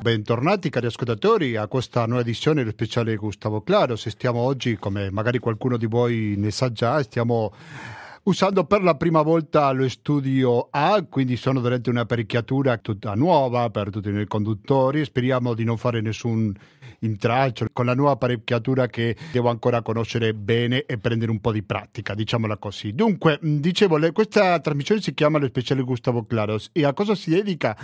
[0.00, 3.96] Bentornati cari ascoltatori a questa nuova edizione dello speciale Gustavo Claro.
[3.96, 7.52] Se stiamo oggi, come magari qualcuno di voi ne sa già, stiamo
[8.22, 13.90] usando per la prima volta lo studio A, quindi sono veramente un'apparecchiatura tutta nuova per
[13.90, 15.04] tutti noi conduttori.
[15.04, 16.54] Speriamo di non fare nessun
[17.00, 21.62] intralcio con la nuova apparecchiatura che devo ancora conoscere bene e prendere un po' di
[21.62, 22.94] pratica, diciamola così.
[22.94, 27.76] Dunque, dicevo, questa trasmissione si chiama Lo Speciale Gustavo Claros e a cosa si dedica?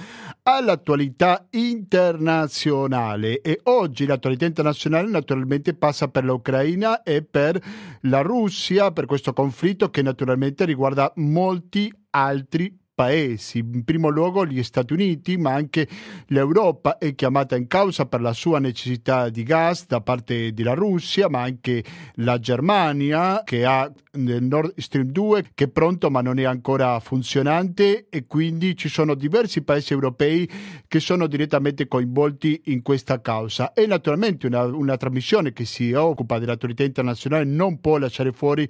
[0.42, 7.60] All'attualità internazionale e oggi l'attualità internazionale naturalmente passa per l'Ucraina e per
[8.02, 14.62] la Russia, per questo conflitto che naturalmente riguarda molti altri paesi, in primo luogo gli
[14.62, 15.86] Stati Uniti, ma anche
[16.28, 21.28] l'Europa è chiamata in causa per la sua necessità di gas da parte della Russia,
[21.28, 26.38] ma anche la Germania che ha il Nord Stream 2 che è pronto ma non
[26.38, 28.06] è ancora funzionante.
[28.08, 30.48] E quindi ci sono diversi paesi europei
[30.88, 33.74] che sono direttamente coinvolti in questa causa.
[33.74, 38.66] E naturalmente una, una trasmissione che si occupa dell'autorità internazionale non può lasciare fuori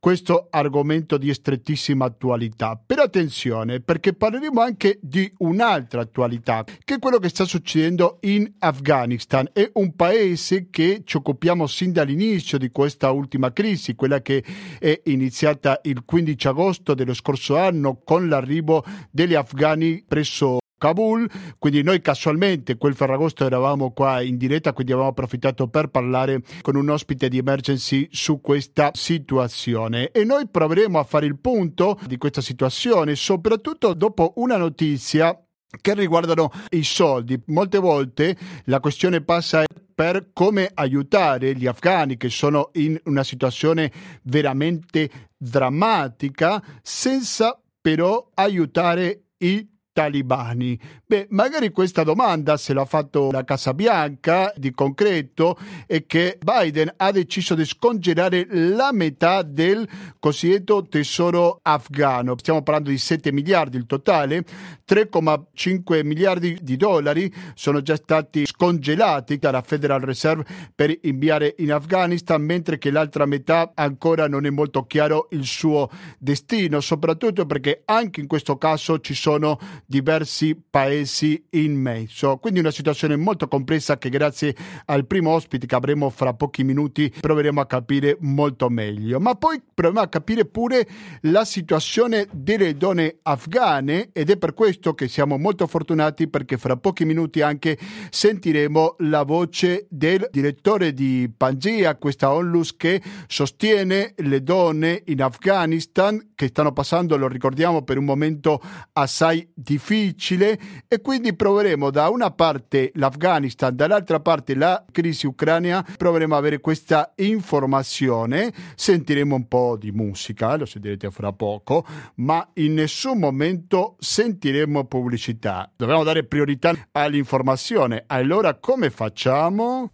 [0.00, 2.82] questo argomento di strettissima attualità.
[2.84, 8.50] Però attenzione, perché parleremo anche di un'altra attualità, che è quello che sta succedendo in
[8.58, 9.48] Afghanistan.
[9.52, 14.42] È un paese che ci occupiamo sin dall'inizio di questa ultima crisi, quella che
[14.78, 21.28] è iniziata il 15 agosto dello scorso anno con l'arrivo degli afghani presso Kabul,
[21.58, 26.74] quindi noi casualmente quel Ferragosto eravamo qua in diretta, quindi abbiamo approfittato per parlare con
[26.74, 32.16] un ospite di emergency su questa situazione e noi proveremo a fare il punto di
[32.16, 35.38] questa situazione, soprattutto dopo una notizia
[35.82, 37.38] che riguardano i soldi.
[37.48, 39.64] Molte volte la questione passa
[39.94, 43.92] per come aiutare gli afghani che sono in una situazione
[44.22, 50.78] veramente drammatica senza però aiutare i talibani?
[51.04, 56.92] Beh, magari questa domanda se l'ha fatto la Casa Bianca di concreto è che Biden
[56.96, 59.88] ha deciso di scongelare la metà del
[60.18, 62.36] cosiddetto tesoro afghano.
[62.38, 64.44] Stiamo parlando di 7 miliardi il totale,
[64.88, 70.44] 3,5 miliardi di dollari sono già stati scongelati dalla Federal Reserve
[70.74, 75.88] per inviare in Afghanistan, mentre che l'altra metà ancora non è molto chiaro il suo
[76.18, 79.58] destino, soprattutto perché anche in questo caso ci sono
[79.90, 82.36] diversi paesi in mezzo.
[82.36, 87.12] Quindi una situazione molto complessa che grazie al primo ospite che avremo fra pochi minuti
[87.20, 89.18] proveremo a capire molto meglio.
[89.18, 90.86] Ma poi proviamo a capire pure
[91.22, 96.76] la situazione delle donne afghane ed è per questo che siamo molto fortunati perché fra
[96.76, 97.76] pochi minuti anche
[98.10, 106.28] sentiremo la voce del direttore di Pangea, questa onlus che sostiene le donne in Afghanistan
[106.36, 108.62] che stanno passando, lo ricordiamo, per un momento
[108.92, 115.84] assai difficile difficile e quindi proveremo da una parte l'Afghanistan, dall'altra parte la crisi ucraina,
[115.96, 121.86] proveremo ad avere questa informazione, sentiremo un po' di musica, lo sentirete fra poco,
[122.16, 125.70] ma in nessun momento sentiremo pubblicità.
[125.74, 128.04] Dobbiamo dare priorità all'informazione.
[128.06, 129.88] Allora come facciamo?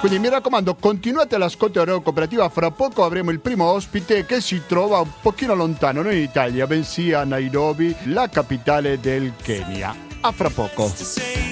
[0.01, 4.41] Quindi mi raccomando, continuate l'ascolto di Radio Cooperativa, fra poco avremo il primo ospite che
[4.41, 9.95] si trova un pochino lontano, non in Italia, bensì a Nairobi, la capitale del Kenya.
[10.21, 11.50] A fra poco.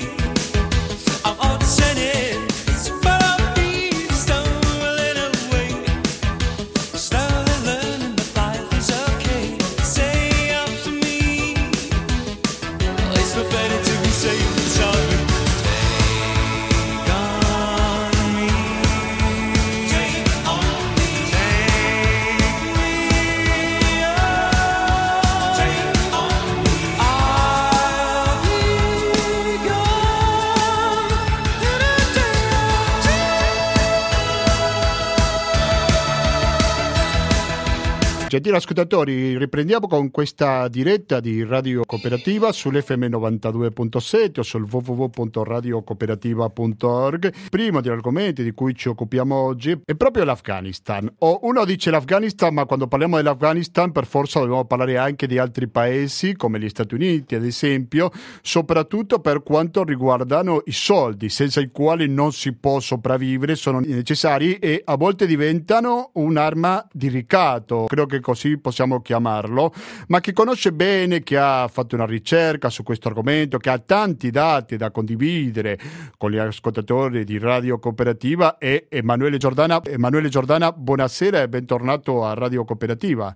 [38.30, 47.34] Gentili ascoltatori, riprendiamo con questa diretta di Radio Cooperativa sull'FM 92.7 o sul www.radiocooperativa.org.
[47.50, 51.12] Primo degli argomenti di cui ci occupiamo oggi è proprio l'Afghanistan.
[51.18, 55.68] O uno dice l'Afghanistan, ma quando parliamo dell'Afghanistan per forza dobbiamo parlare anche di altri
[55.68, 58.12] paesi come gli Stati Uniti, ad esempio,
[58.44, 64.58] soprattutto per quanto riguardano i soldi, senza i quali non si può sopravvivere, sono necessari
[64.58, 67.86] e a volte diventano un'arma di ricatto.
[67.88, 69.74] Credo che così possiamo chiamarlo,
[70.08, 74.30] ma che conosce bene, che ha fatto una ricerca su questo argomento, che ha tanti
[74.30, 75.80] dati da condividere
[76.18, 79.82] con gli ascoltatori di Radio Cooperativa è Emanuele Giordana.
[79.84, 83.36] Emanuele Giordana, buonasera e bentornato a Radio Cooperativa.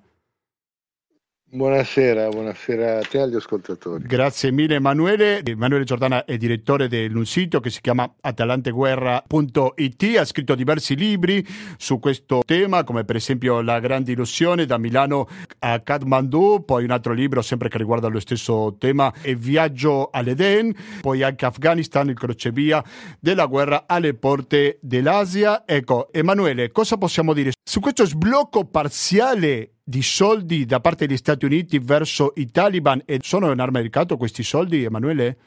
[1.56, 4.04] Buonasera, buonasera a te e agli ascoltatori.
[4.08, 5.44] Grazie mille Emanuele.
[5.44, 11.46] Emanuele Giordana è direttore di un sito che si chiama atalanteguerra.it, ha scritto diversi libri
[11.78, 15.28] su questo tema, come per esempio La grande illusione da Milano
[15.60, 20.76] a Kathmandu, poi un altro libro sempre che riguarda lo stesso tema è Viaggio all'Eden,
[21.02, 22.84] poi anche Afghanistan, il crocevia
[23.20, 25.66] della guerra alle porte dell'Asia.
[25.68, 31.46] Ecco, Emanuele, cosa possiamo dire su questo sblocco parziale di soldi da parte degli Stati
[31.46, 35.38] Uniti verso i Taliban e sono in arma mercato questi soldi, Emanuele?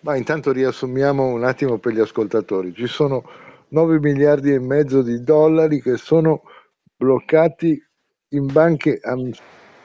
[0.00, 2.74] Ma intanto riassumiamo un attimo per gli ascoltatori.
[2.74, 3.22] Ci sono
[3.68, 6.42] 9 miliardi e mezzo di dollari che sono
[6.96, 7.80] bloccati
[8.30, 9.00] in banche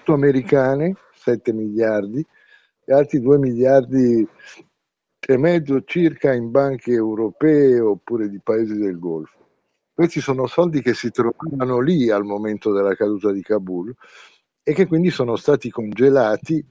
[0.05, 2.25] americane, 7 miliardi,
[2.85, 4.27] e altri 2 miliardi
[5.19, 9.36] e mezzo circa in banche europee oppure di paesi del Golfo.
[9.97, 13.91] Questi sono soldi che si trovavano lì al momento della caduta di Kabul
[14.61, 16.63] e che quindi sono stati congelati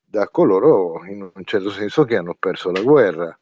[0.00, 3.36] da coloro, in un certo senso, che hanno perso la guerra.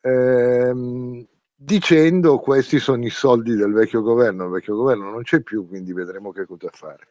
[0.00, 1.22] Ehm,
[1.54, 5.92] dicendo questi sono i soldi del vecchio governo, il vecchio governo non c'è più, quindi
[5.92, 7.08] vedremo che cosa fare.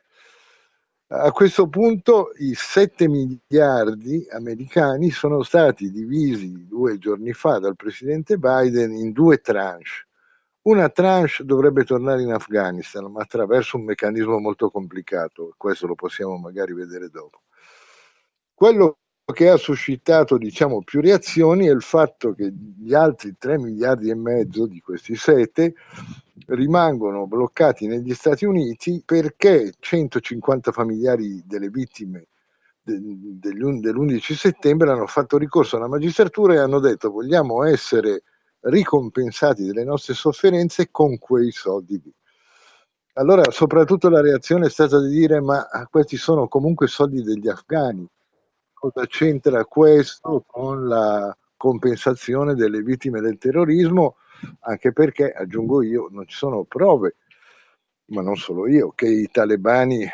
[1.09, 8.37] A questo punto i 7 miliardi americani sono stati divisi due giorni fa dal presidente
[8.37, 10.07] Biden in due tranche.
[10.61, 16.37] Una tranche dovrebbe tornare in Afghanistan, ma attraverso un meccanismo molto complicato, questo lo possiamo
[16.37, 17.43] magari vedere dopo.
[18.53, 18.97] Quello
[19.31, 24.15] che ha suscitato diciamo, più reazioni è il fatto che gli altri 3 miliardi e
[24.15, 25.73] mezzo di questi 7
[26.47, 32.27] rimangono bloccati negli Stati Uniti perché 150 familiari delle vittime
[32.81, 38.23] dell'11 settembre hanno fatto ricorso alla magistratura e hanno detto vogliamo essere
[38.61, 42.13] ricompensati delle nostre sofferenze con quei soldi lì.
[43.13, 48.07] Allora, soprattutto la reazione è stata di dire: ma questi sono comunque soldi degli afghani.
[48.73, 54.15] Cosa c'entra questo con la compensazione delle vittime del terrorismo?
[54.61, 57.17] Anche perché, aggiungo io, non ci sono prove,
[58.05, 60.07] ma non solo io, che i talebani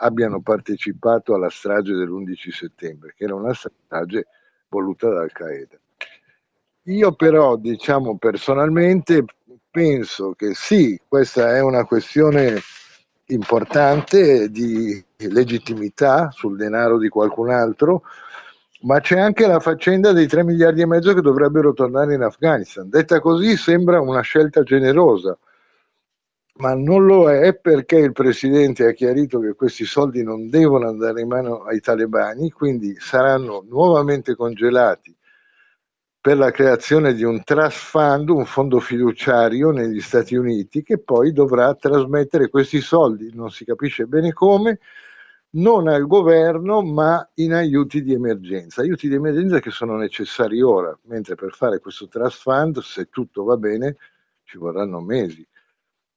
[0.00, 4.26] abbiano partecipato alla strage dell'11 settembre, che era una strage
[4.68, 5.78] voluta da Al-Qaeda.
[6.88, 9.22] Io però, diciamo personalmente,
[9.70, 12.58] penso che sì, questa è una questione
[13.26, 18.04] importante di legittimità sul denaro di qualcun altro,
[18.82, 22.88] ma c'è anche la faccenda dei 3 miliardi e mezzo che dovrebbero tornare in Afghanistan.
[22.88, 25.36] Detta così sembra una scelta generosa,
[26.60, 31.20] ma non lo è perché il Presidente ha chiarito che questi soldi non devono andare
[31.20, 35.14] in mano ai talebani, quindi saranno nuovamente congelati
[36.20, 41.32] per la creazione di un trust fund, un fondo fiduciario negli Stati Uniti che poi
[41.32, 44.80] dovrà trasmettere questi soldi, non si capisce bene come,
[45.50, 50.96] non al governo ma in aiuti di emergenza, aiuti di emergenza che sono necessari ora,
[51.04, 53.96] mentre per fare questo trust fund, se tutto va bene,
[54.44, 55.46] ci vorranno mesi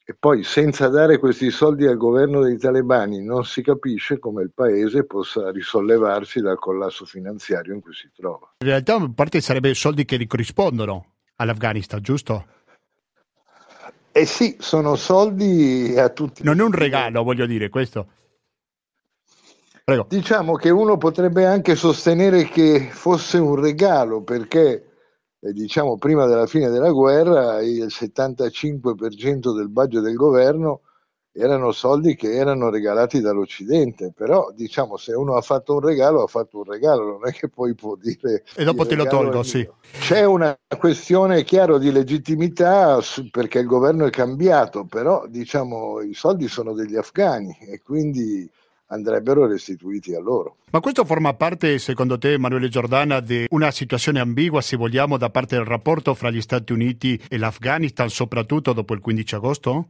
[0.03, 4.51] e poi senza dare questi soldi al governo dei talebani non si capisce come il
[4.53, 8.53] paese possa risollevarsi dal collasso finanziario in cui si trova.
[8.60, 11.05] In realtà in parte sarebbe soldi che corrispondono
[11.36, 12.46] all'Afghanistan, giusto?
[14.12, 16.43] Eh sì, sono soldi a tutti.
[16.43, 18.08] Non è un regalo, voglio dire, questo.
[19.84, 20.05] Prego.
[20.10, 24.90] Diciamo che uno potrebbe anche sostenere che fosse un regalo perché
[25.50, 30.81] diciamo prima della fine della guerra il 75% del budget del governo
[31.33, 36.27] erano soldi che erano regalati dall'Occidente, però diciamo se uno ha fatto un regalo ha
[36.27, 38.43] fatto un regalo, non è che poi può dire...
[38.55, 39.67] E dopo te lo tolgo, sì.
[39.91, 43.00] C'è una questione chiaro di legittimità
[43.31, 48.50] perché il governo è cambiato, però diciamo i soldi sono degli afghani e quindi
[48.91, 50.57] andrebbero restituiti a loro.
[50.71, 55.29] Ma questo forma parte, secondo te, Emanuele Giordana, di una situazione ambigua, se vogliamo, da
[55.29, 59.88] parte del rapporto fra gli Stati Uniti e l'Afghanistan, soprattutto dopo il 15 agosto?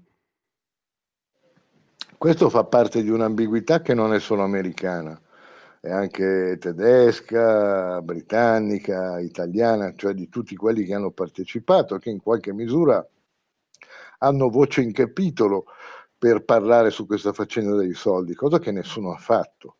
[2.17, 5.19] Questo fa parte di un'ambiguità che non è solo americana,
[5.79, 12.53] è anche tedesca, britannica, italiana, cioè di tutti quelli che hanno partecipato, che in qualche
[12.53, 13.03] misura
[14.19, 15.65] hanno voce in capitolo
[16.21, 19.77] per parlare su questa faccenda dei soldi, cosa che nessuno ha fatto.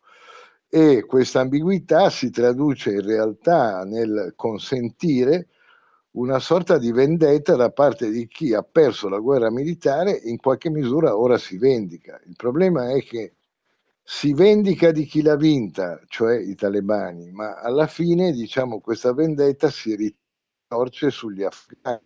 [0.68, 5.50] E questa ambiguità si traduce in realtà nel consentire
[6.12, 10.38] una sorta di vendetta da parte di chi ha perso la guerra militare e in
[10.38, 12.20] qualche misura ora si vendica.
[12.26, 13.34] Il problema è che
[14.02, 19.70] si vendica di chi l'ha vinta, cioè i talebani, ma alla fine diciamo, questa vendetta
[19.70, 22.00] si ritorce sugli afghani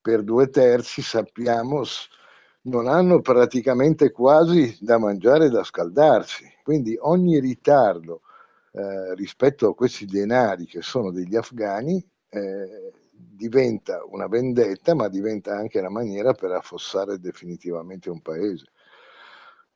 [0.00, 1.82] per due terzi sappiamo
[2.62, 6.44] non hanno praticamente quasi da mangiare e da scaldarsi.
[6.62, 8.22] Quindi ogni ritardo
[8.72, 15.54] eh, rispetto a questi denari che sono degli afghani eh, diventa una vendetta, ma diventa
[15.56, 18.66] anche la maniera per affossare definitivamente un paese.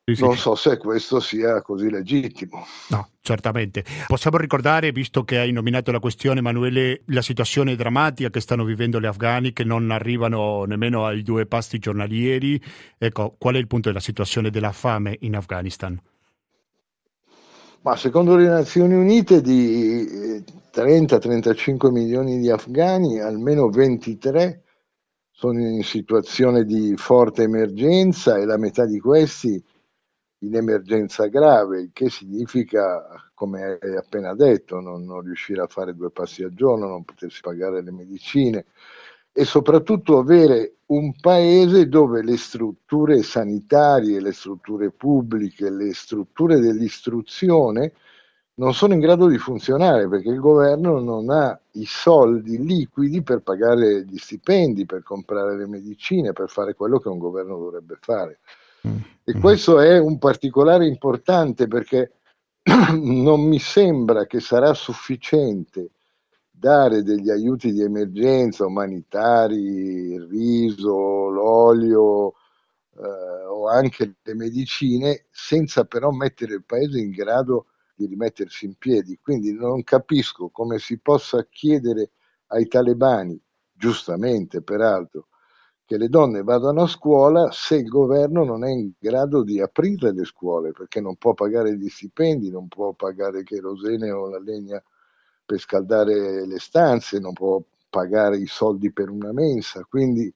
[0.07, 2.67] Sì, non so se questo sia così legittimo.
[2.91, 3.85] No, certamente.
[4.07, 9.01] Possiamo ricordare, visto che hai nominato la questione, Emanuele, la situazione drammatica che stanno vivendo
[9.01, 12.63] gli afghani, che non arrivano nemmeno ai due pasti giornalieri.
[12.99, 15.99] Ecco, qual è il punto della situazione della fame in Afghanistan?
[17.81, 24.65] Ma secondo le Nazioni Unite di 30-35 milioni di afghani, almeno 23
[25.31, 29.65] sono in situazione di forte emergenza e la metà di questi
[30.47, 35.95] in emergenza grave, il che significa, come hai appena detto, non, non riuscire a fare
[35.95, 38.65] due passi al giorno, non potersi pagare le medicine
[39.33, 47.93] e soprattutto avere un paese dove le strutture sanitarie, le strutture pubbliche, le strutture dell'istruzione
[48.57, 53.41] non sono in grado di funzionare perché il governo non ha i soldi liquidi per
[53.41, 58.39] pagare gli stipendi, per comprare le medicine, per fare quello che un governo dovrebbe fare.
[58.87, 58.97] Mm.
[59.25, 62.13] E questo è un particolare importante perché
[62.93, 65.91] non mi sembra che sarà sufficiente
[66.51, 72.35] dare degli aiuti di emergenza umanitari, il riso, l'olio
[72.97, 78.77] eh, o anche le medicine senza però mettere il paese in grado di rimettersi in
[78.77, 79.19] piedi.
[79.21, 82.11] Quindi non capisco come si possa chiedere
[82.49, 83.41] ai talebani,
[83.73, 85.29] giustamente peraltro,
[85.87, 90.13] che le donne vadano a scuola se il governo non è in grado di aprire
[90.13, 94.39] le scuole, perché non può pagare gli stipendi, non può pagare il kerosene o la
[94.39, 94.83] legna
[95.45, 99.85] per scaldare le stanze, non può pagare i soldi per una mensa.
[99.85, 100.33] Quindi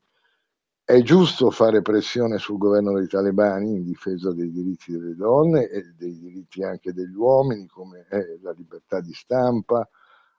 [0.85, 5.95] è giusto fare pressione sul governo dei talebani in difesa dei diritti delle donne e
[5.97, 8.07] dei diritti anche degli uomini, come
[8.43, 9.88] la libertà di stampa,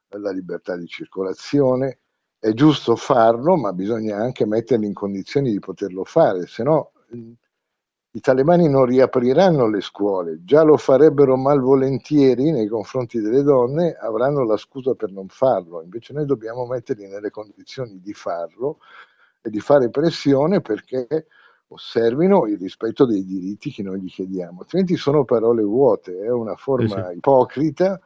[0.09, 1.99] la libertà di circolazione.
[2.39, 6.91] È giusto farlo, ma bisogna anche metterli in condizioni di poterlo fare, se no
[8.11, 14.43] i talebani non riapriranno le scuole, già lo farebbero malvolentieri nei confronti delle donne, avranno
[14.45, 18.79] la scusa per non farlo, invece noi dobbiamo metterli nelle condizioni di farlo
[19.41, 21.27] e di fare pressione perché
[21.67, 26.55] osservino il rispetto dei diritti che noi gli chiediamo, altrimenti sono parole vuote, è una
[26.55, 27.17] forma sì, sì.
[27.17, 28.01] ipocrita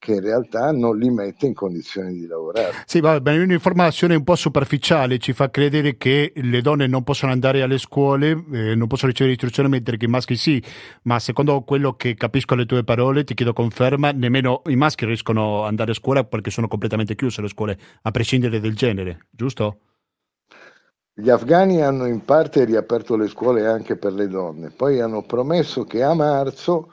[0.00, 2.72] che in realtà non li mette in condizioni di lavorare.
[2.86, 7.32] Sì, va bene, un'informazione un po' superficiale ci fa credere che le donne non possono
[7.32, 10.60] andare alle scuole, eh, non possono ricevere istruzione, mentre che i maschi sì,
[11.02, 15.64] ma secondo quello che capisco le tue parole, ti chiedo conferma, nemmeno i maschi riescono
[15.64, 19.80] ad andare a scuola perché sono completamente chiuse le scuole, a prescindere del genere, giusto?
[21.12, 25.84] Gli afghani hanno in parte riaperto le scuole anche per le donne, poi hanno promesso
[25.84, 26.90] che a marzo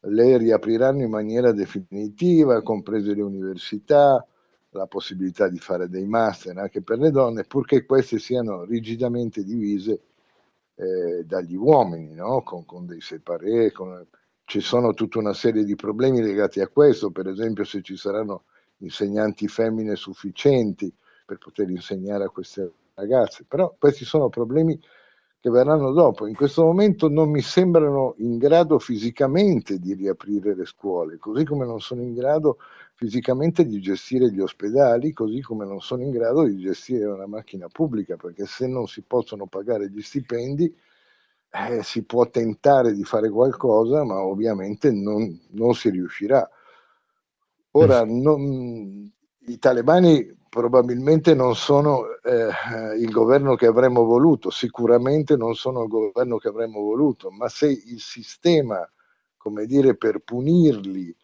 [0.00, 4.24] le riapriranno in maniera definitiva, comprese le università,
[4.70, 10.02] la possibilità di fare dei master anche per le donne, purché queste siano rigidamente divise
[10.74, 12.42] eh, dagli uomini, no?
[12.42, 14.06] con, con, dei separé, con...
[14.44, 18.44] ci sono tutta una serie di problemi legati a questo, per esempio se ci saranno
[18.78, 20.94] insegnanti femmine sufficienti
[21.26, 24.78] per poter insegnare a queste ragazze, però questi sono problemi
[25.48, 26.26] che verranno dopo.
[26.26, 31.64] In questo momento non mi sembrano in grado fisicamente di riaprire le scuole, così come
[31.64, 32.58] non sono in grado
[32.94, 37.68] fisicamente di gestire gli ospedali, così come non sono in grado di gestire una macchina
[37.68, 40.74] pubblica, perché se non si possono pagare gli stipendi
[41.50, 46.48] eh, si può tentare di fare qualcosa, ma ovviamente non, non si riuscirà.
[47.72, 49.10] Ora, non,
[49.46, 55.88] i talebani probabilmente non sono eh, il governo che avremmo voluto, sicuramente non sono il
[55.88, 58.88] governo che avremmo voluto, ma se il sistema,
[59.36, 61.14] come dire, per punirli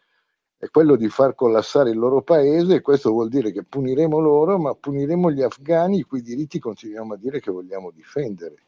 [0.57, 4.73] è quello di far collassare il loro paese, questo vuol dire che puniremo loro, ma
[4.73, 8.65] puniremo gli afghani i cui diritti continuiamo a dire che vogliamo difendere.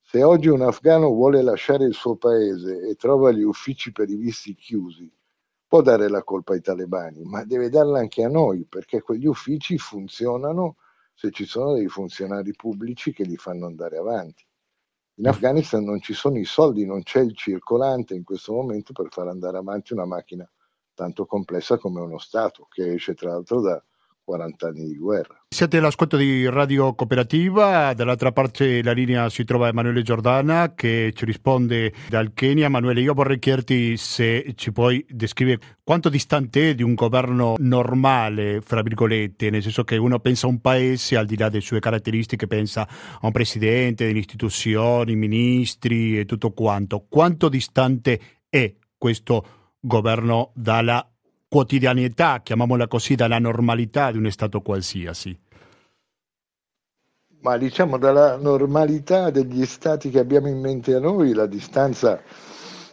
[0.00, 4.16] Se oggi un afgano vuole lasciare il suo paese e trova gli uffici per i
[4.16, 5.10] visti chiusi,
[5.70, 9.78] può dare la colpa ai talebani, ma deve darla anche a noi, perché quegli uffici
[9.78, 10.78] funzionano
[11.14, 14.44] se ci sono dei funzionari pubblici che li fanno andare avanti.
[15.18, 19.12] In Afghanistan non ci sono i soldi, non c'è il circolante in questo momento per
[19.12, 20.50] far andare avanti una macchina
[20.92, 23.80] tanto complessa come uno Stato, che esce tra l'altro da
[24.30, 25.42] 40 anni di guerra.
[25.48, 31.24] Siete all'ascolto di Radio Cooperativa, dall'altra parte la linea si trova Emanuele Giordana che ci
[31.24, 32.66] risponde dal Kenya.
[32.66, 38.60] Emanuele, io vorrei chiederti se ci puoi descrivere quanto distante è di un governo normale,
[38.60, 41.80] fra virgolette, nel senso che uno pensa a un paese al di là delle sue
[41.80, 47.04] caratteristiche, pensa a un presidente, delle istituzioni, ministri e tutto quanto.
[47.08, 49.44] Quanto distante è questo
[49.80, 51.04] governo dalla
[51.50, 55.36] quotidianità, chiamiamola così, dalla normalità di un Stato qualsiasi?
[57.40, 62.22] Ma diciamo dalla normalità degli Stati che abbiamo in mente a noi la distanza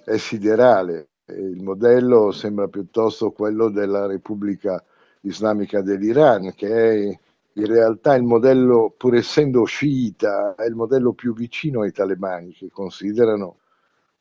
[0.03, 1.09] è siderale.
[1.27, 4.83] Il modello sembra piuttosto quello della Repubblica
[5.21, 7.19] Islamica dell'Iran, che è
[7.53, 12.69] in realtà il modello, pur essendo sciita, è il modello più vicino ai talebani, che
[12.71, 13.57] considerano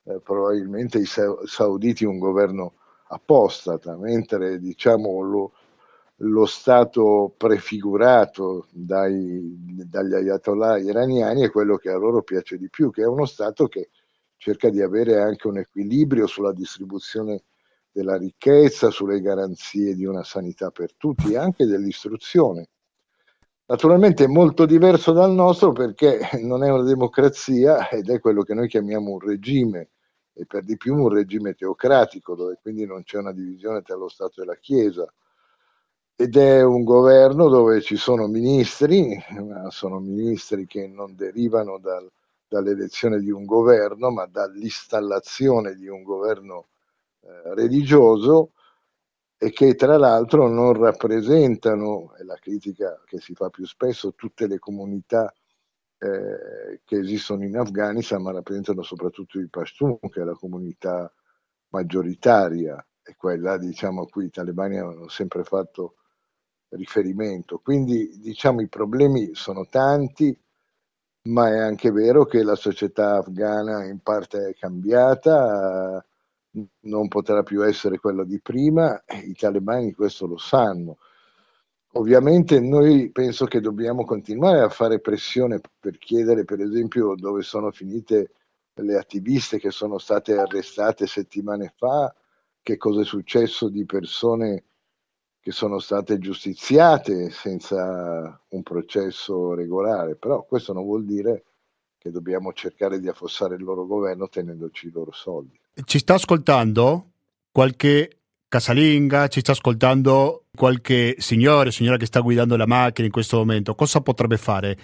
[0.05, 2.75] eh, probabilmente i sauditi un governo
[3.09, 5.53] apostata, mentre diciamo lo,
[6.21, 9.55] lo stato prefigurato dai,
[9.87, 13.67] dagli ayatollah iraniani è quello che a loro piace di più, che è uno stato
[13.67, 13.91] che
[14.37, 17.43] cerca di avere anche un equilibrio sulla distribuzione
[17.91, 22.69] della ricchezza, sulle garanzie di una sanità per tutti e anche dell'istruzione.
[23.69, 28.55] Naturalmente è molto diverso dal nostro perché non è una democrazia ed è quello che
[28.55, 29.89] noi chiamiamo un regime
[30.39, 34.09] e per di più un regime teocratico dove quindi non c'è una divisione tra lo
[34.09, 35.11] Stato e la Chiesa.
[36.15, 42.11] Ed è un governo dove ci sono ministri, ma sono ministri che non derivano dal,
[42.47, 46.67] dall'elezione di un governo, ma dall'installazione di un governo
[47.23, 48.53] eh, religioso
[49.39, 54.47] e che tra l'altro non rappresentano, è la critica che si fa più spesso, tutte
[54.47, 55.33] le comunità
[55.99, 61.13] eh, che esistono in Afghanistan, ma rappresentano soprattutto i Pashtun, che è la comunità
[61.69, 65.97] maggioritaria e quella diciamo, a cui i talebani hanno sempre fatto
[66.71, 67.59] riferimento.
[67.59, 70.37] Quindi diciamo i problemi sono tanti,
[71.29, 76.05] ma è anche vero che la società afghana in parte è cambiata,
[76.81, 80.99] non potrà più essere quella di prima, i talebani questo lo sanno.
[81.97, 87.71] Ovviamente noi penso che dobbiamo continuare a fare pressione per chiedere per esempio dove sono
[87.71, 88.33] finite
[88.75, 92.15] le attiviste che sono state arrestate settimane fa,
[92.63, 94.65] che cosa è successo di persone
[95.41, 101.45] che sono state giustiziate senza un processo regolare, però questo non vuol dire
[101.97, 105.59] che dobbiamo cercare di affossare il loro governo tenendoci i loro soldi.
[105.83, 107.13] Ci sta ascoltando
[107.51, 113.37] qualche casalinga, ci sta ascoltando qualche signore, signora che sta guidando la macchina in questo
[113.37, 114.77] momento, cosa potrebbe fare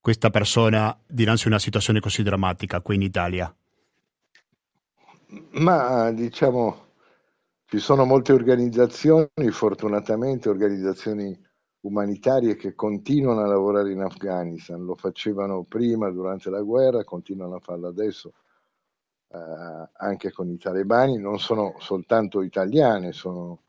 [0.00, 3.54] questa persona dinanzi a una situazione così drammatica qui in Italia?
[5.52, 6.84] Ma diciamo,
[7.66, 11.36] ci sono molte organizzazioni, fortunatamente organizzazioni
[11.80, 17.60] umanitarie che continuano a lavorare in Afghanistan, lo facevano prima durante la guerra, continuano a
[17.60, 18.32] farlo adesso
[19.34, 23.62] eh, anche con i talebani, non sono soltanto italiane, sono,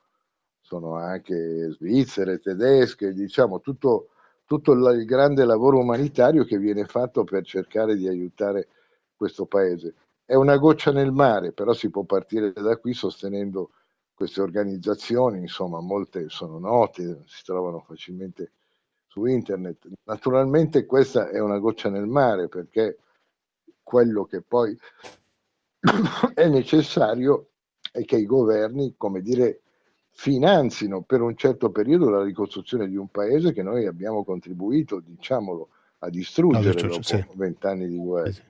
[0.62, 4.10] sono anche svizzere, tedesche, diciamo tutto,
[4.46, 8.68] tutto il grande lavoro umanitario che viene fatto per cercare di aiutare
[9.16, 9.96] questo paese.
[10.24, 13.72] È una goccia nel mare, però si può partire da qui sostenendo
[14.14, 18.52] queste organizzazioni, insomma, molte sono note, si trovano facilmente
[19.08, 19.88] su internet.
[20.04, 23.00] Naturalmente questa è una goccia nel mare perché
[23.82, 24.78] quello che poi
[26.34, 27.50] è necessario
[27.92, 29.62] che i governi, come dire,
[30.10, 35.70] finanzino per un certo periodo la ricostruzione di un paese che noi abbiamo contribuito, diciamolo,
[36.00, 38.32] a distruggere no, dopo vent'anni di guerra.
[38.32, 38.42] Sì.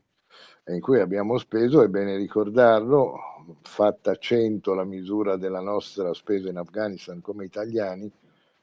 [0.68, 3.20] E in cui abbiamo speso, è bene ricordarlo,
[3.62, 8.12] fatta 100 la misura della nostra spesa in Afghanistan come italiani,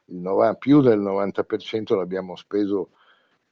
[0.07, 2.91] il più del 90% l'abbiamo speso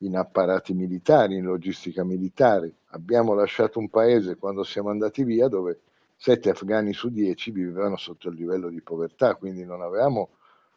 [0.03, 2.75] in apparati militari, in logistica militare.
[2.91, 5.81] Abbiamo lasciato un paese quando siamo andati via dove
[6.17, 10.31] 7 afghani su 10 vivevano sotto il livello di povertà, quindi non avevamo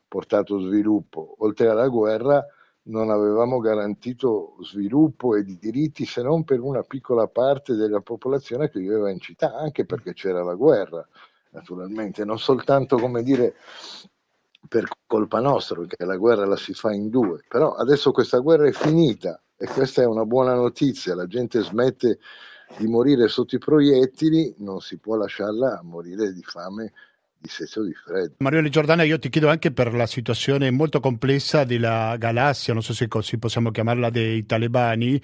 [0.07, 1.35] portato sviluppo.
[1.39, 2.45] Oltre alla guerra
[2.83, 8.79] non avevamo garantito sviluppo e diritti se non per una piccola parte della popolazione che
[8.79, 11.05] viveva in città, anche perché c'era la guerra,
[11.51, 13.55] naturalmente, non soltanto come dire
[14.67, 18.65] per colpa nostra, perché la guerra la si fa in due, però adesso questa guerra
[18.65, 22.17] è finita e questa è una buona notizia, la gente smette
[22.77, 26.93] di morire sotto i proiettili, non si può lasciarla morire di fame
[27.37, 28.33] di sesso di freddo.
[28.39, 32.93] Mario Giordana, io ti chiedo anche per la situazione molto complessa della galassia, non so
[32.93, 35.21] se così possiamo chiamarla, dei talebani,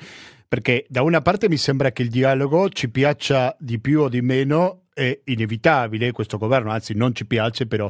[0.47, 4.21] perché da una parte mi sembra che il dialogo ci piaccia di più o di
[4.21, 7.89] meno, è inevitabile questo governo, anzi non ci piace, però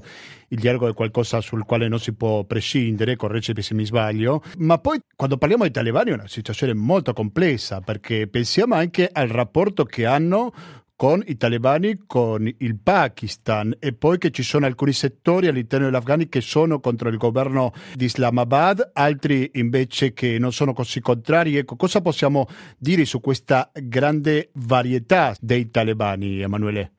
[0.50, 4.78] il dialogo è qualcosa sul quale non si può prescindere, correggimi se mi sbaglio, ma
[4.78, 9.86] poi quando parliamo di talebani è una situazione molto complessa, perché pensiamo anche al rapporto
[9.86, 10.54] che hanno
[11.00, 16.30] con i talebani, con il Pakistan e poi che ci sono alcuni settori all'interno dell'Afghanistan
[16.30, 21.56] che sono contro il governo di Islamabad, altri invece che non sono così contrari.
[21.56, 26.92] Ecco, cosa possiamo dire su questa grande varietà dei talebani, Emanuele?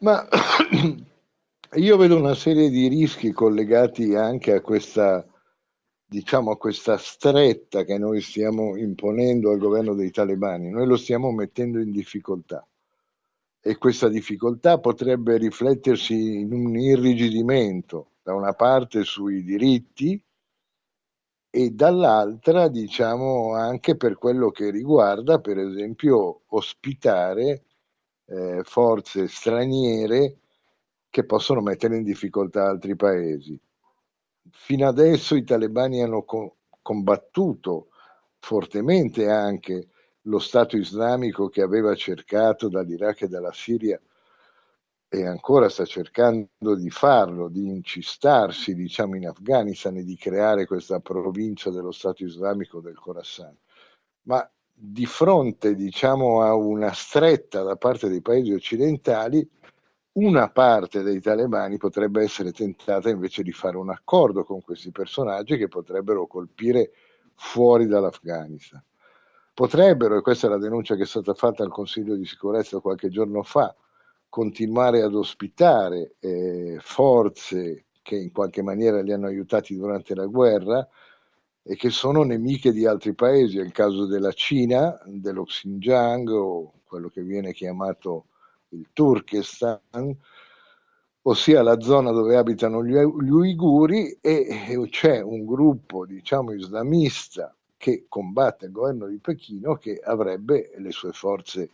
[0.00, 0.26] Ma
[1.74, 5.26] io vedo una serie di rischi collegati anche a questa
[6.08, 11.80] diciamo, questa stretta che noi stiamo imponendo al governo dei talebani, noi lo stiamo mettendo
[11.80, 12.66] in difficoltà.
[13.60, 20.20] E questa difficoltà potrebbe riflettersi in un irrigidimento da una parte sui diritti
[21.50, 27.64] e dall'altra diciamo anche per quello che riguarda per esempio ospitare
[28.28, 30.38] eh, forze straniere
[31.10, 33.60] che possono mettere in difficoltà altri paesi
[34.50, 37.88] fino adesso i talebani hanno co- combattuto
[38.38, 39.88] fortemente anche
[40.22, 44.00] lo Stato islamico che aveva cercato dall'Iraq e dalla Siria
[45.10, 51.00] e ancora sta cercando di farlo, di incistarsi diciamo, in Afghanistan e di creare questa
[51.00, 53.56] provincia dello Stato islamico del Khorasan.
[54.24, 54.48] Ma
[54.80, 59.46] di fronte diciamo, a una stretta da parte dei paesi occidentali,
[60.12, 65.56] una parte dei talebani potrebbe essere tentata invece di fare un accordo con questi personaggi
[65.56, 66.92] che potrebbero colpire
[67.34, 68.82] fuori dall'Afghanistan.
[69.52, 73.08] Potrebbero, e questa è la denuncia che è stata fatta al Consiglio di sicurezza qualche
[73.08, 73.74] giorno fa,
[74.28, 80.86] continuare ad ospitare eh, forze che in qualche maniera li hanno aiutati durante la guerra
[81.70, 86.72] e che sono nemiche di altri paesi, è il caso della Cina, dello Xinjiang o
[86.86, 88.24] quello che viene chiamato
[88.70, 90.16] il Turkestan,
[91.20, 97.54] ossia la zona dove abitano gli, gli uiguri e, e c'è un gruppo diciamo islamista
[97.76, 101.68] che combatte il governo di Pechino che avrebbe le sue forze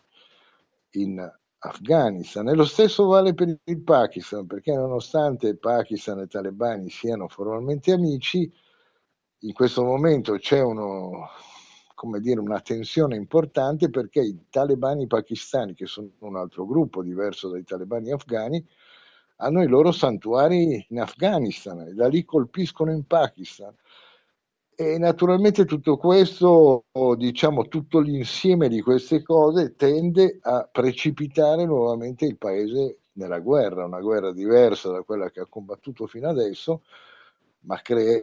[0.95, 1.25] in
[1.59, 2.49] Afghanistan.
[2.49, 8.53] E lo stesso vale per il Pakistan, perché nonostante Pakistan e talebani siano formalmente amici,
[9.45, 11.29] in questo momento c'è uno,
[12.19, 17.63] dire, una tensione importante perché i talebani pakistani, che sono un altro gruppo diverso dai
[17.63, 18.67] talebani afghani,
[19.37, 23.75] hanno i loro santuari in Afghanistan e da lì colpiscono in Pakistan.
[24.77, 32.39] E naturalmente tutto questo, diciamo, tutto l'insieme di queste cose tende a precipitare nuovamente il
[32.39, 36.83] paese nella guerra, una guerra diversa da quella che ha combattuto fino adesso,
[37.61, 38.21] ma crea,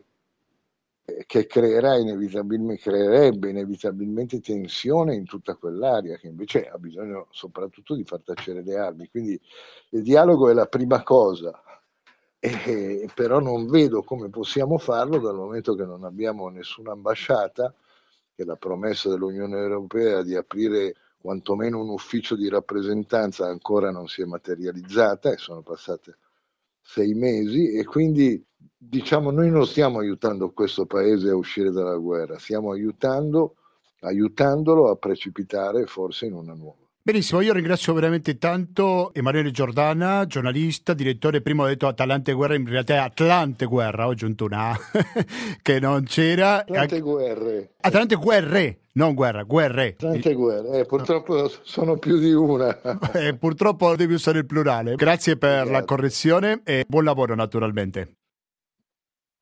[1.26, 8.04] che creerà inevitabilmente, creerebbe inevitabilmente tensione in tutta quell'area che invece ha bisogno soprattutto di
[8.04, 9.10] far tacere le armi.
[9.10, 9.40] Quindi
[9.90, 11.62] il dialogo è la prima cosa,
[12.40, 17.74] e, però non vedo come possiamo farlo dal momento che non abbiamo nessuna ambasciata,
[18.36, 24.22] che la promessa dell'Unione Europea di aprire quantomeno un ufficio di rappresentanza ancora non si
[24.22, 26.18] è materializzata e sono passate
[26.82, 28.44] sei mesi e quindi
[28.78, 33.56] diciamo noi non stiamo aiutando questo paese a uscire dalla guerra, stiamo aiutando,
[34.02, 36.80] aiutandolo a precipitare forse in una nuova.
[37.04, 42.68] Benissimo, io ringrazio veramente tanto Emanuele Giordana, giornalista, direttore, prima ho detto Atalante Guerra, in
[42.68, 44.78] realtà è Atlante Guerra, ho aggiunto una
[45.64, 46.58] che non c'era.
[46.60, 47.72] Atlante Guerre.
[47.82, 49.96] Atlante Guerre, non guerra, guerre.
[49.96, 52.80] Tante guerre, eh, purtroppo sono più di una.
[53.14, 54.94] eh, purtroppo devi usare il plurale.
[54.94, 55.72] Grazie per Grazie.
[55.72, 58.18] la correzione e buon lavoro naturalmente.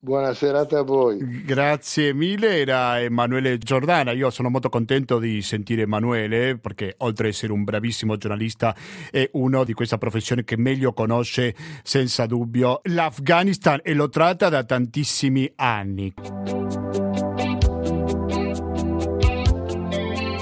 [0.02, 1.44] Buona serata a voi.
[1.44, 4.12] Grazie mille, era Emanuele Giordana.
[4.12, 8.74] Io sono molto contento di sentire Emanuele perché oltre ad essere un bravissimo giornalista
[9.10, 14.64] è uno di questa professione che meglio conosce senza dubbio l'Afghanistan e lo tratta da
[14.64, 17.09] tantissimi anni.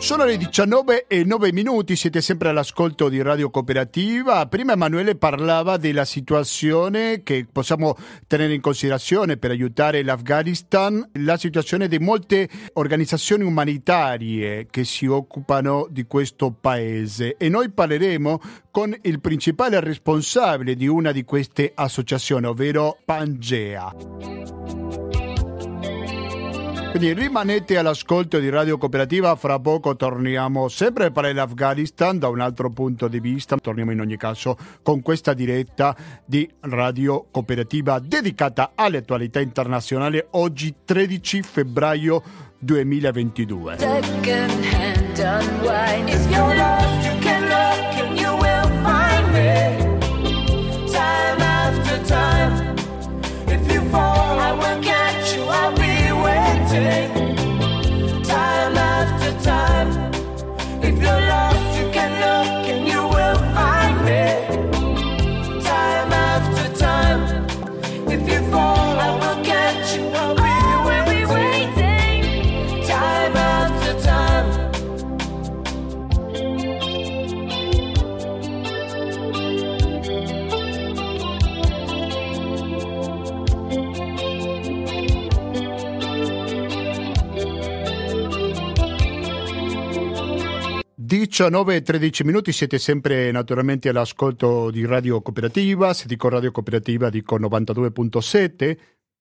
[0.08, 4.46] Sono le 19 e 9 minuti, siete sempre all'ascolto di Radio Cooperativa.
[4.46, 7.94] Prima Emanuele parlava della situazione che possiamo
[8.26, 15.86] tenere in considerazione per aiutare l'Afghanistan, la situazione di molte organizzazioni umanitarie che si occupano
[15.90, 18.40] di questo paese e noi parleremo
[18.70, 24.57] con il principale responsabile di una di queste associazioni, ovvero Pangea.
[26.98, 32.70] Quindi rimanete all'ascolto di Radio Cooperativa, fra poco torniamo sempre per l'Afghanistan da un altro
[32.70, 38.96] punto di vista, torniamo in ogni caso con questa diretta di Radio Cooperativa dedicata alle
[38.96, 42.20] attualità internazionali oggi 13 febbraio
[42.58, 43.76] 2022.
[91.10, 97.38] E 13 minuti, siete sempre naturalmente all'ascolto di Radio Cooperativa, se dico Radio Cooperativa dico
[97.38, 98.76] 92.7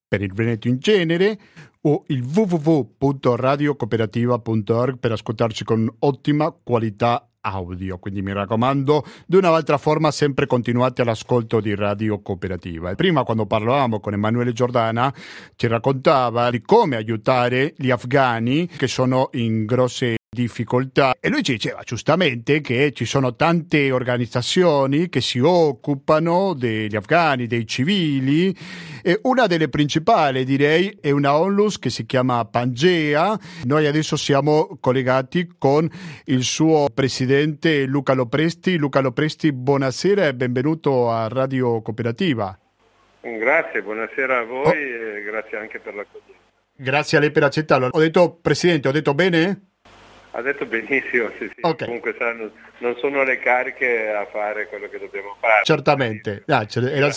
[0.06, 1.40] per il Veneto in genere
[1.82, 10.12] o il www.radiocooperativa.org per ascoltarci con ottima qualità audio, quindi mi raccomando, di un'altra forma
[10.12, 12.94] sempre continuate all'ascolto di Radio Cooperativa.
[12.96, 15.14] Prima quando parlavamo con Emanuele Giordana
[15.56, 21.54] ci raccontava di come aiutare gli afghani che sono in grosse difficoltà e lui ci
[21.54, 28.56] diceva giustamente che ci sono tante organizzazioni che si occupano degli afghani, dei civili
[29.02, 33.38] e una delle principali direi è una onlus che si chiama Pangea.
[33.64, 35.90] Noi adesso siamo collegati con
[36.26, 38.78] il suo presidente Luca Lopresti.
[38.78, 42.58] Luca Lopresti, buonasera e benvenuto a Radio Cooperativa.
[43.22, 44.72] Grazie, buonasera a voi oh.
[44.72, 46.36] e grazie anche per l'accoglienza.
[46.76, 47.90] Grazie a lei per accettarlo.
[47.92, 49.68] Ho detto Presidente, ho detto bene?
[50.32, 51.62] Ha detto benissimo, sì, sì.
[51.62, 51.88] Okay.
[51.88, 55.64] comunque sanno, non sono le cariche a fare quello che dobbiamo fare.
[55.64, 57.10] Certamente, ah, era,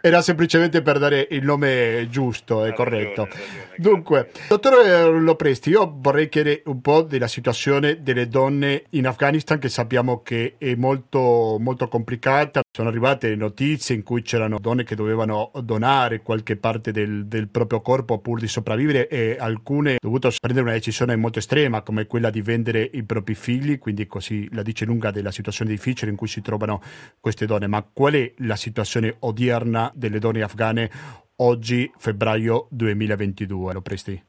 [0.00, 3.24] era, semplicemente per dare il nome giusto e corretto.
[3.24, 9.06] Ragione, ragione, Dunque, dottore Lopresti, io vorrei chiedere un po' della situazione delle donne in
[9.06, 12.62] Afghanistan che sappiamo che è molto, molto complicata.
[12.70, 17.80] Sono arrivate notizie in cui c'erano donne che dovevano donare qualche parte del, del proprio
[17.80, 22.40] corpo pur di sopravvivere e alcune dovuto prendere una decisione molto estrema come quella di
[22.44, 26.40] vendere i propri figli, quindi così la dice lunga della situazione difficile in cui si
[26.40, 26.80] trovano
[27.18, 27.66] queste donne.
[27.66, 30.90] Ma qual è la situazione odierna delle donne afghane
[31.36, 33.72] oggi, febbraio 2022?
[33.72, 34.22] Lo presti?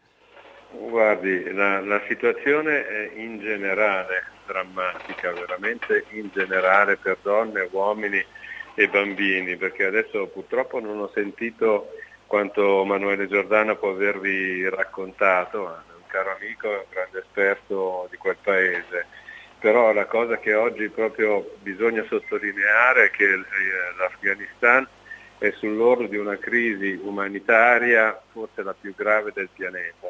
[0.72, 8.24] Guardi, la, la situazione è in generale drammatica, veramente in generale per donne, uomini
[8.76, 11.92] e bambini, perché adesso purtroppo non ho sentito
[12.28, 15.84] quanto Manuele Giordano può avervi raccontato,
[16.16, 19.06] caro amico e un grande esperto di quel paese.
[19.60, 23.26] Però la cosa che oggi proprio bisogna sottolineare è che
[23.98, 24.88] l'Afghanistan
[25.38, 30.10] è sull'orlo di una crisi umanitaria forse la più grave del pianeta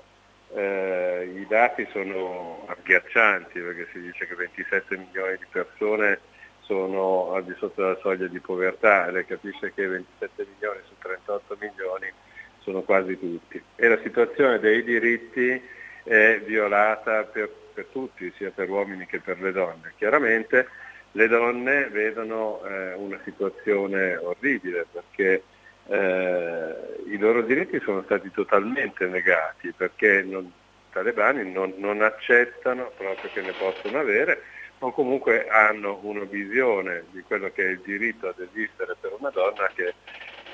[0.53, 6.19] eh, I dati sono agghiaccianti perché si dice che 27 milioni di persone
[6.59, 11.57] sono al di sotto della soglia di povertà lei capisce che 27 milioni su 38
[11.59, 12.11] milioni
[12.59, 13.61] sono quasi tutti.
[13.75, 15.61] E la situazione dei diritti
[16.05, 19.93] è violata per, per tutti, sia per uomini che per le donne.
[19.97, 20.67] Chiaramente
[21.11, 25.43] le donne vedono eh, una situazione orribile perché
[25.87, 26.75] eh,
[27.07, 33.29] i loro diritti sono stati totalmente negati perché non, i talebani non, non, accettano proprio
[33.31, 34.41] che ne possono avere
[34.79, 39.29] o comunque hanno una visione di quello che è il diritto ad esistere per una
[39.29, 39.93] donna che è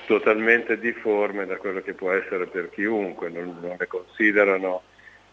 [0.06, 4.84] totalmente difforme da quello che può essere per chiunque, non, non le considerano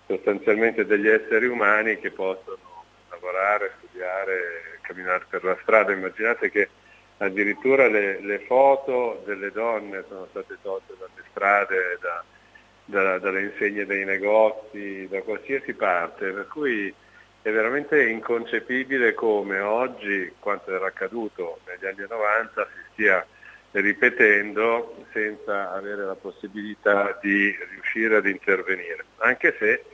[0.09, 5.93] sostanzialmente degli esseri umani che possono lavorare, studiare, camminare per la strada.
[5.93, 6.69] Immaginate che
[7.19, 12.25] addirittura le, le, foto delle donne sono state tolte dalle strade, da,
[12.87, 16.93] da, dalle insegne dei negozi, da qualsiasi parte, per cui
[17.43, 23.27] è veramente inconcepibile come oggi quanto era accaduto negli anni 90 si stia
[23.73, 29.85] ripetendo senza avere la possibilità di riuscire ad intervenire, anche se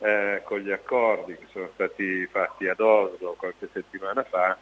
[0.00, 4.58] eh, con gli accordi che sono stati fatti ad Oslo qualche settimana fa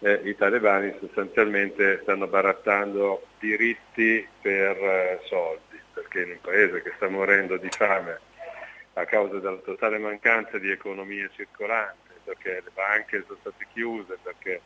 [0.00, 6.92] eh, i talebani sostanzialmente stanno barattando diritti per eh, soldi, perché in un paese che
[6.96, 8.18] sta morendo di fame
[8.94, 14.60] a causa della totale mancanza di economia circolante, perché le banche sono state chiuse, perché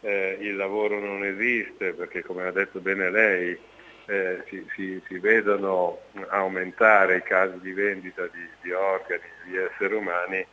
[0.00, 3.58] eh, il lavoro non esiste, perché come ha detto bene lei
[4.06, 9.94] eh, si, si, si, vedono aumentare i casi di vendita di, di organi di esseri
[9.94, 10.46] umani,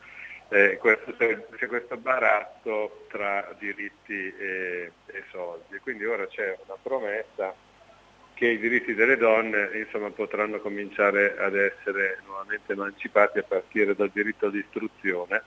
[0.49, 5.77] eh, questo, c'è questo baratto tra diritti e, e soldi.
[5.79, 7.53] Quindi ora c'è una promessa
[8.33, 14.09] che i diritti delle donne insomma, potranno cominciare ad essere nuovamente emancipati a partire dal
[14.11, 15.41] diritto all'istruzione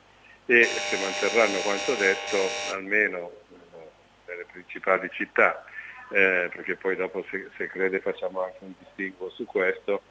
[0.47, 2.37] e se manterranno quanto detto
[2.73, 3.89] almeno eh,
[4.27, 5.65] nelle principali città,
[6.11, 10.03] eh, perché poi dopo se, se crede facciamo anche un distinguo su questo,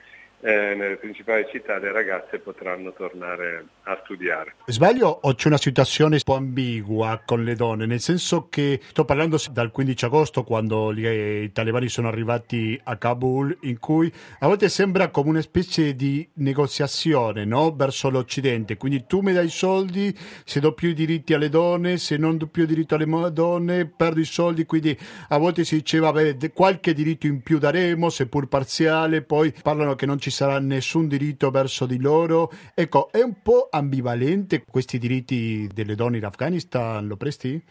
[0.41, 4.56] eh, nelle principali città le ragazze potranno tornare a studiare.
[4.65, 9.06] Sbaglio o c'è una situazione un po' ambigua con le donne, nel senso che sto
[9.06, 14.48] parlando dal 15 agosto quando gli, i talebani sono arrivati a Kabul, in cui a
[14.48, 17.74] volte sembra come una specie di negoziazione no?
[17.76, 22.17] verso l'Occidente, quindi tu mi dai i soldi se do più diritti alle donne, se
[22.17, 24.98] non do più diritto alle donne perdo i soldi, quindi
[25.30, 30.06] a volte si diceva beh, qualche diritto in più daremo, seppur parziale, poi parlano che
[30.06, 32.50] non ci sarà nessun diritto verso di loro.
[32.74, 37.64] Ecco, è un po' ambivalente questi diritti delle donne in Afghanistan, lo presti?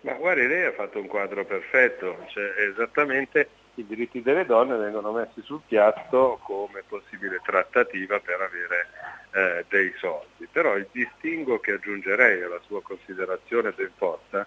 [0.00, 5.12] Ma guardi, lei ha fatto un quadro perfetto, cioè esattamente i diritti delle donne vengono
[5.12, 8.88] messi sul piatto come possibile trattativa per avere
[9.32, 10.48] eh, dei soldi.
[10.50, 14.46] Però il distinguo che aggiungerei alla sua considerazione ben forza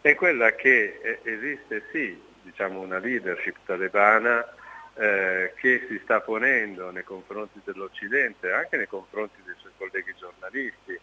[0.00, 4.44] è quella che eh, esiste sì diciamo, una leadership talebana
[4.94, 10.98] eh, che si sta ponendo nei confronti dell'Occidente, anche nei confronti dei suoi colleghi giornalisti,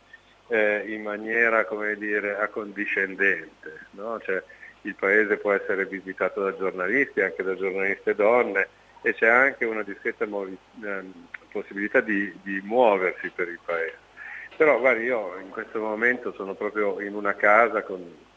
[0.47, 3.87] eh, in maniera come dire, accondiscendente.
[3.91, 4.19] No?
[4.19, 4.43] Cioè,
[4.83, 8.67] il paese può essere visitato da giornalisti, anche da giornaliste donne,
[9.01, 14.07] e c'è anche una discreta movi- ehm, possibilità di, di, muoversi per il paese.
[14.55, 18.27] Però guardi, io in questo momento sono proprio in una casa con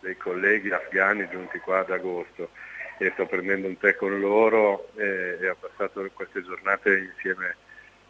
[0.00, 2.50] dei colleghi afghani giunti qua ad agosto
[2.98, 7.56] e sto prendendo un tè con loro e, e ho passato queste giornate insieme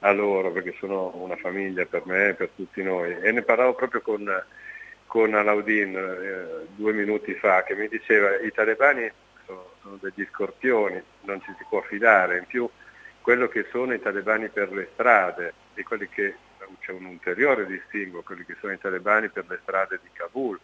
[0.01, 3.17] a loro perché sono una famiglia per me e per tutti noi.
[3.21, 4.45] E ne parlavo proprio con,
[5.07, 9.11] con Alaudin eh, due minuti fa che mi diceva i talebani
[9.45, 12.69] sono, sono, degli scorpioni, non ci si può fidare, in più
[13.21, 16.35] quello che sono i talebani per le strade e quelli che
[16.81, 20.59] c'è un ulteriore distinguo, quelli che sono i talebani per le strade di Kabul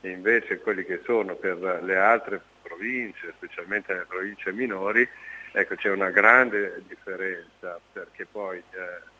[0.00, 5.08] e invece quelli che sono per le altre province, specialmente nelle province minori,
[5.52, 8.62] ecco, c'è una grande differenza perché poi eh,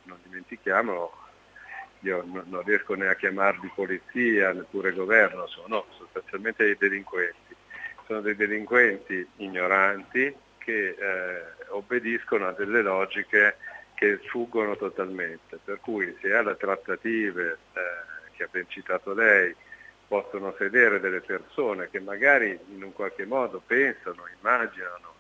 [0.04, 1.12] non dimentichiamo,
[2.00, 7.56] io n- non riesco né a chiamarli polizia neppure governo, sono sostanzialmente dei delinquenti,
[8.06, 13.56] sono dei delinquenti ignoranti che eh, obbediscono a delle logiche
[13.94, 17.80] che sfuggono totalmente, per cui se alle trattative eh,
[18.36, 19.52] che ha ben citato lei,
[20.08, 25.16] possono sedere delle persone che magari in un qualche modo pensano, immaginano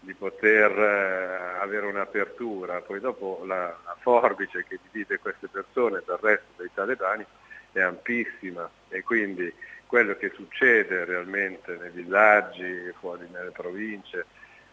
[0.00, 6.18] di poter eh, avere un'apertura, poi dopo la, la, forbice che divide queste persone dal
[6.20, 7.24] resto dei talebani
[7.70, 9.52] è ampissima e quindi
[9.86, 14.26] quello che succede realmente nei villaggi, fuori nelle province,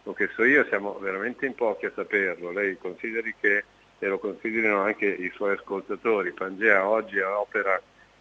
[0.03, 2.51] o che so io, siamo veramente in pochi a saperlo.
[2.51, 3.63] Lei consideri che,
[3.99, 7.79] e lo considerino anche i suoi ascoltatori, Pangea oggi opera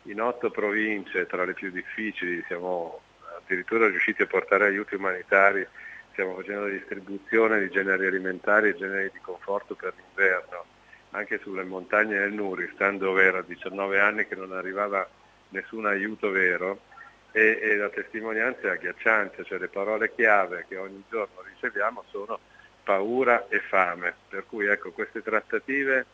[0.09, 3.01] in otto province, tra le più difficili, siamo
[3.37, 5.67] addirittura riusciti a portare aiuti umanitari,
[6.13, 10.65] stiamo facendo la distribuzione di generi alimentari e generi di conforto per l'inverno,
[11.11, 15.09] anche sulle montagne del Nuristan dove era 19 anni che non arrivava
[15.51, 16.81] nessun aiuto vero
[17.33, 22.39] e, e la testimonianza è agghiacciante, cioè le parole chiave che ogni giorno riceviamo sono
[22.83, 26.07] paura e fame, per cui ecco queste trattative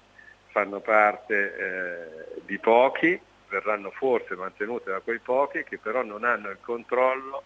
[0.48, 3.20] fanno parte eh, di pochi
[3.54, 7.42] verranno forse mantenute da quei pochi che però non hanno il controllo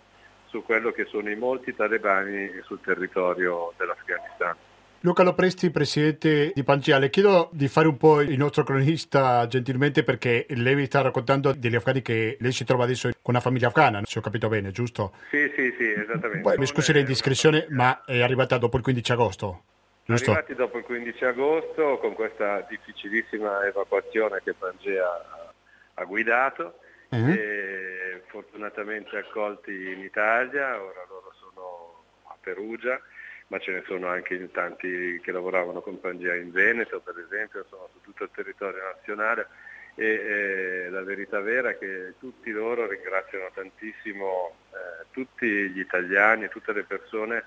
[0.47, 4.57] su quello che sono i molti talebani sul territorio dell'Afghanistan.
[5.01, 10.03] Luca Lopresti, presidente di Pangea, le chiedo di fare un po' il nostro cronista gentilmente
[10.03, 13.69] perché lei mi sta raccontando degli afghani che lei si trova adesso con una famiglia
[13.69, 15.13] afghana, se ho capito bene, giusto?
[15.31, 16.41] Sì, sì, sì, esattamente.
[16.41, 19.63] Poi, mi scusi l'indiscrezione, ma è arrivata dopo il 15 agosto.
[20.05, 20.33] Giusto?
[20.33, 25.53] Arrivati dopo il 15 agosto con questa difficilissima evacuazione che Pangea
[25.99, 26.79] ha guidato
[27.11, 27.29] uh-huh.
[27.29, 33.01] e fortunatamente accolti in Italia, ora loro sono a Perugia,
[33.49, 37.65] ma ce ne sono anche in tanti che lavoravano con Pangea in Veneto per esempio,
[37.69, 39.47] sono su tutto il territorio nazionale
[39.95, 46.45] e eh, la verità vera è che tutti loro ringraziano tantissimo eh, tutti gli italiani
[46.45, 47.45] e tutte le persone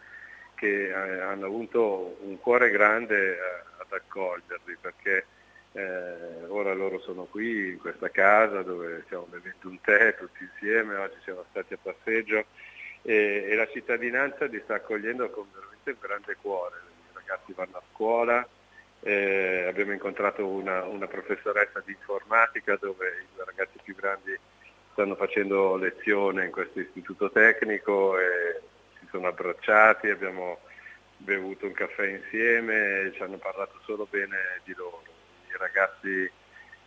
[0.55, 3.39] che eh, hanno avuto un cuore grande eh,
[3.77, 5.25] ad accoglierli perché
[5.73, 10.95] eh, ora loro sono qui in questa casa dove stiamo bevendo un tè tutti insieme,
[10.95, 12.45] oggi siamo stati a passeggio
[13.01, 16.75] e, e la cittadinanza li sta accogliendo con veramente un grande cuore.
[17.11, 18.47] I ragazzi vanno a scuola,
[18.99, 24.37] eh, abbiamo incontrato una, una, professoressa di informatica dove i ragazzi più grandi
[24.91, 28.59] stanno facendo lezione in questo istituto tecnico e
[28.99, 30.59] si sono abbracciati, abbiamo
[31.17, 35.10] bevuto un caffè insieme e ci hanno parlato solo bene di loro.
[35.53, 36.31] I ragazzi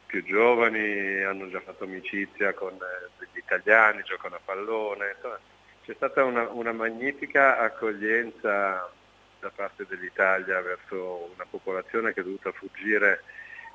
[0.06, 5.38] più giovani hanno già fatto amicizia con eh, gli italiani, giocano a pallone, insomma,
[5.84, 8.90] c'è stata una, una magnifica accoglienza
[9.38, 13.22] da parte dell'Italia verso una popolazione che è dovuta fuggire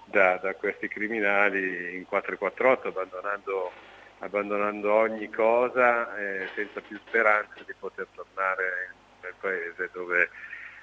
[0.06, 3.72] da, da questi criminali in 448 abbandonando,
[4.20, 10.30] abbandonando ogni cosa eh, senza più speranza di poter tornare nel paese dove,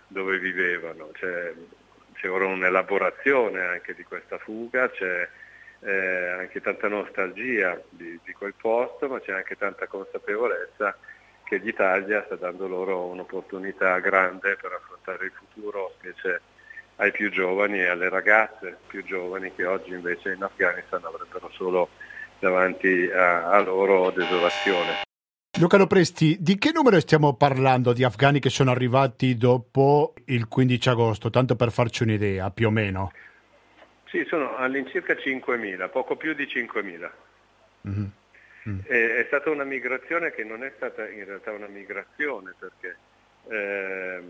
[0.06, 1.10] dove vivevano.
[1.12, 1.52] C'è,
[2.16, 5.28] c'è, ora un'elaborazione anche di questa fuga, c'è
[5.80, 10.96] eh, anche tanta nostalgia di, di quel posto, ma c'è anche tanta consapevolezza
[11.44, 16.40] che l'Italia sta dando loro un'opportunità grande per affrontare il futuro, specie
[16.96, 21.90] ai più giovani e alle ragazze più giovani che oggi invece in Afghanistan avrebbero solo
[22.38, 25.05] davanti a, a loro desolazione.
[25.58, 30.88] Luca Lopresti, di che numero stiamo parlando di afghani che sono arrivati dopo il 15
[30.90, 33.10] agosto, tanto per farci un'idea, più o meno?
[34.04, 37.10] Sì, sono all'incirca 5.000, poco più di 5.000.
[37.88, 38.04] Mm-hmm.
[38.68, 38.78] Mm.
[38.84, 42.96] È, è, stata una migrazione che non è stata in realtà una migrazione perché
[43.48, 44.24] ehm,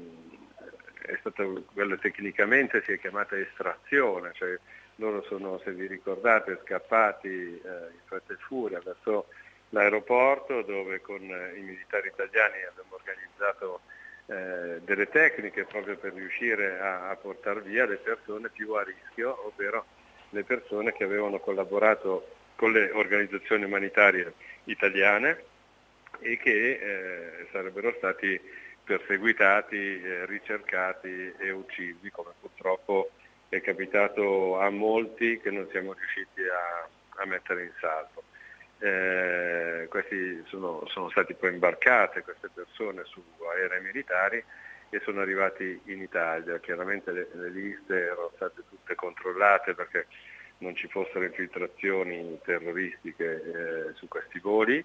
[1.06, 4.56] è stata quella tecnicamente si è chiamata estrazione, cioè
[4.96, 7.60] loro sono, se vi ricordate, scappati eh,
[7.92, 9.26] in fretta e furia verso
[9.70, 13.80] l'aeroporto dove con i militari italiani abbiamo organizzato
[14.26, 19.46] eh, delle tecniche proprio per riuscire a, a portare via le persone più a rischio,
[19.46, 19.86] ovvero
[20.30, 24.32] le persone che avevano collaborato con le organizzazioni umanitarie
[24.64, 25.44] italiane
[26.20, 28.40] e che eh, sarebbero stati
[28.82, 33.10] perseguitati, eh, ricercati e uccisi, come purtroppo
[33.48, 36.88] è capitato a molti che non siamo riusciti a,
[37.22, 38.22] a mettere in salvo.
[38.78, 39.88] Eh,
[40.44, 43.22] sono, sono stati poi imbarcate queste persone su
[43.54, 44.42] aerei militari
[44.90, 46.58] e sono arrivati in Italia.
[46.60, 50.06] Chiaramente le, le liste erano state tutte controllate perché
[50.58, 54.82] non ci fossero infiltrazioni terroristiche eh, su questi voli,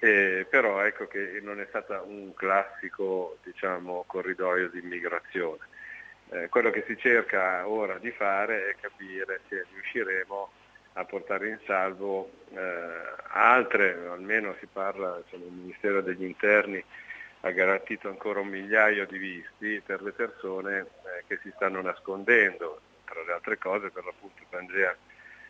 [0.00, 5.66] eh, però ecco che non è stato un classico diciamo, corridoio di immigrazione.
[6.30, 10.50] Eh, quello che si cerca ora di fare è capire se riusciremo
[10.94, 12.58] a portare in salvo eh,
[13.28, 16.82] altre, almeno si parla, insomma, il Ministero degli Interni
[17.40, 22.80] ha garantito ancora un migliaio di visti per le persone eh, che si stanno nascondendo,
[23.04, 24.96] tra le altre cose per l'appunto Pangea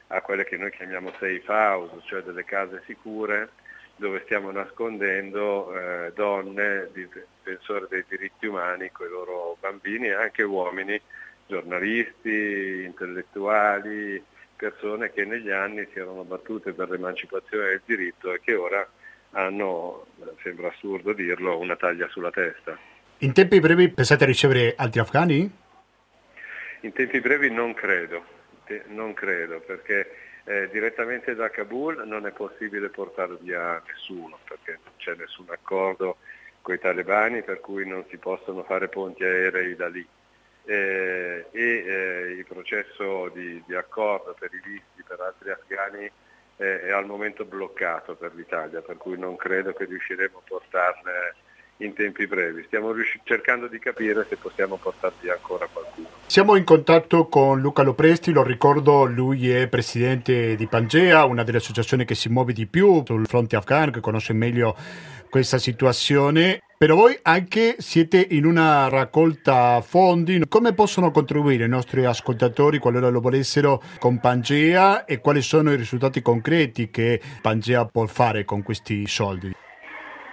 [0.08, 3.50] a quelle che noi chiamiamo safe house, cioè delle case sicure
[3.96, 10.42] dove stiamo nascondendo eh, donne, difensori dei diritti umani con i loro bambini e anche
[10.42, 11.00] uomini,
[11.46, 14.22] giornalisti, intellettuali,
[14.64, 18.86] persone che negli anni si erano battute per l'emancipazione del diritto e che ora
[19.32, 20.06] hanno,
[20.42, 22.78] sembra assurdo dirlo, una taglia sulla testa.
[23.18, 25.50] In tempi brevi pensate a ricevere altri afghani?
[26.80, 28.24] In tempi brevi non credo,
[28.88, 34.92] non credo perché eh, direttamente da Kabul non è possibile portare via nessuno perché non
[34.96, 36.16] c'è nessun accordo
[36.62, 40.06] con i talebani per cui non si possono fare ponti aerei da lì
[40.64, 46.10] eh, e eh, il processo di, di, accordo per i visti per altri afghani
[46.56, 51.12] eh, è al momento bloccato per l'Italia, per cui non credo che riusciremo a portarne
[51.78, 52.62] in tempi brevi.
[52.64, 56.08] Stiamo riusci- cercando di capire se possiamo portarvi ancora qualcuno.
[56.26, 61.58] Siamo in contatto con Luca Lopresti, lo ricordo, lui è presidente di Pangea, una delle
[61.58, 64.76] associazioni che si muove di più sul fronte afghano, che conosce meglio
[65.28, 66.60] questa situazione.
[66.84, 73.08] Però voi anche siete in una raccolta fondi, come possono contribuire i nostri ascoltatori qualora
[73.08, 78.62] lo volessero con Pangea e quali sono i risultati concreti che Pangea può fare con
[78.62, 79.54] questi soldi?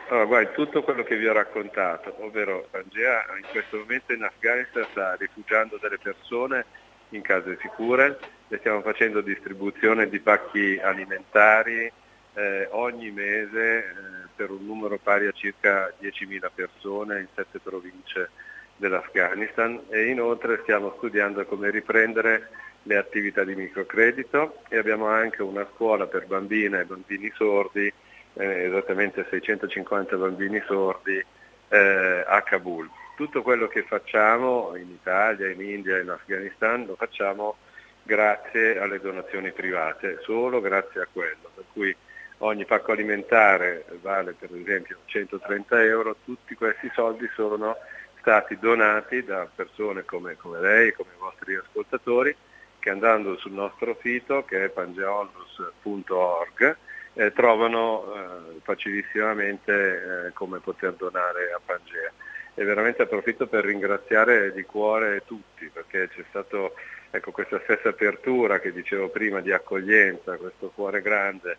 [0.09, 4.85] Allora, guarda, tutto quello che vi ho raccontato, ovvero Pangea in questo momento in Afghanistan
[4.91, 6.65] sta rifugiando delle persone
[7.11, 11.89] in case sicure, le stiamo facendo distribuzione di pacchi alimentari
[12.33, 18.31] eh, ogni mese eh, per un numero pari a circa 10.000 persone in sette province
[18.75, 22.49] dell'Afghanistan e inoltre stiamo studiando come riprendere
[22.83, 27.93] le attività di microcredito e abbiamo anche una scuola per bambine e bambini sordi
[28.33, 31.23] eh, esattamente 650 bambini sordi
[31.69, 32.89] eh, a Kabul.
[33.15, 37.57] Tutto quello che facciamo in Italia, in India in Afghanistan lo facciamo
[38.01, 41.51] grazie alle donazioni private, solo grazie a quello.
[41.53, 41.95] Per cui
[42.41, 47.77] ogni pacco alimentare vale per esempio 130 euro, tutti questi soldi sono
[48.19, 52.35] stati donati da persone come, come lei, come i vostri ascoltatori,
[52.79, 56.77] che andando sul nostro sito che è pangeonlus.org
[57.13, 62.11] eh, trovano eh, facilissimamente eh, come poter donare a Pangea.
[62.53, 66.69] E veramente approfitto per ringraziare di cuore tutti perché c'è stata
[67.09, 71.57] ecco, questa stessa apertura che dicevo prima di accoglienza, questo cuore grande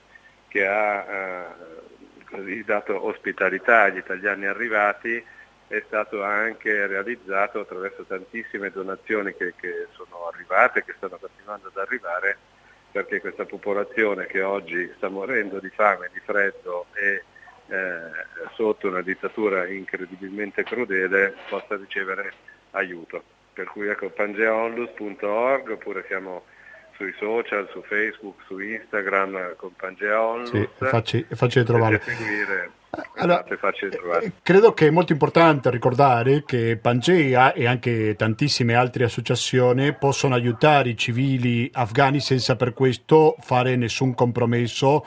[0.53, 1.47] che ha eh,
[2.27, 5.25] così dato ospitalità agli italiani arrivati
[5.67, 11.79] è stato anche realizzato attraverso tantissime donazioni che, che sono arrivate, che stanno continuando ad
[11.79, 12.37] arrivare,
[12.91, 17.25] perché questa popolazione che oggi sta morendo di fame, di freddo e
[17.69, 22.35] eh, sotto una dittatura incredibilmente crudele possa ricevere
[22.73, 23.23] aiuto.
[23.55, 26.45] Per cui ecco pangeaonlus.org oppure siamo
[26.97, 30.51] sui social, su Facebook, su Instagram con Pangea Onlus.
[30.51, 32.01] Sì, è facile, è facile trovare.
[32.01, 32.71] Seguire.
[33.17, 39.95] Allora, eh, credo che è molto importante ricordare che Pangea e anche tantissime altre associazioni
[39.95, 45.03] possono aiutare i civili afghani senza per questo fare nessun compromesso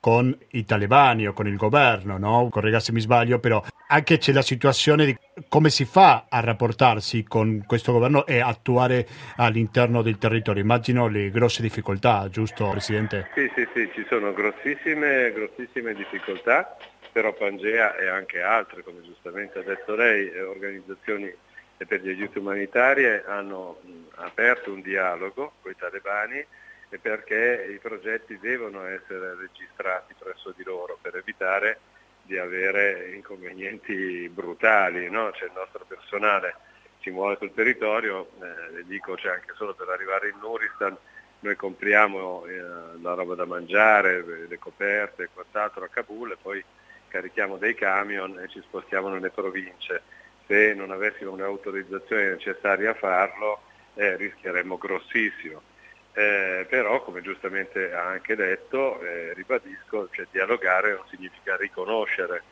[0.00, 2.48] con i talebani o con il governo, no?
[2.50, 5.16] Corregga se mi sbaglio, però anche c'è la situazione di
[5.48, 10.62] come si fa a rapportarsi con questo governo e attuare all'interno del territorio.
[10.62, 13.28] Immagino le grosse difficoltà, giusto Presidente?
[13.34, 16.76] Sì, sì, sì, ci sono grossissime, grossissime difficoltà,
[17.12, 21.30] però Pangea e anche altre, come giustamente ha detto lei, eh, organizzazioni
[21.76, 23.80] per gli aiuti umanitari hanno
[24.16, 26.44] aperto un dialogo con i talebani
[26.90, 31.78] e perché i progetti devono essere registrati presso di loro per evitare
[32.22, 35.30] di avere inconvenienti brutali, no?
[35.30, 36.68] c'è il nostro personale
[37.00, 40.96] si muove sul territorio, eh, dico c'è anche solo per arrivare in Nuristan,
[41.40, 42.60] noi compriamo eh,
[43.00, 46.62] la roba da mangiare, le coperte e quant'altro a Kabul e poi
[47.08, 50.02] carichiamo dei camion e ci spostiamo nelle province.
[50.46, 53.62] Se non avessimo un'autorizzazione necessaria a farlo
[53.94, 55.62] eh, rischieremmo grossissimo.
[56.12, 62.42] Eh, però come giustamente ha anche detto, eh, ribadisco, cioè, dialogare non significa riconoscere.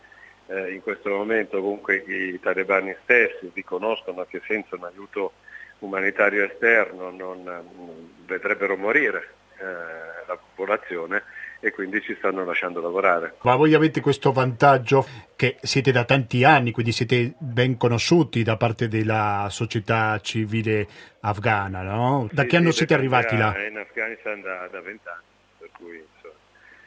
[0.47, 5.33] Eh, in questo momento comunque i talebani stessi riconoscono che senza un aiuto
[5.81, 11.23] umanitario esterno non, non vedrebbero morire eh, la popolazione
[11.61, 13.35] e quindi ci stanno lasciando lavorare.
[13.43, 18.57] Ma voi avete questo vantaggio che siete da tanti anni, quindi siete ben conosciuti da
[18.57, 20.87] parte della società civile
[21.21, 22.29] afghana, no?
[22.31, 23.55] Da sì, che anno sì, siete arrivati là?
[23.67, 25.25] In Afghanistan da vent'anni,
[25.59, 26.35] per cui insomma,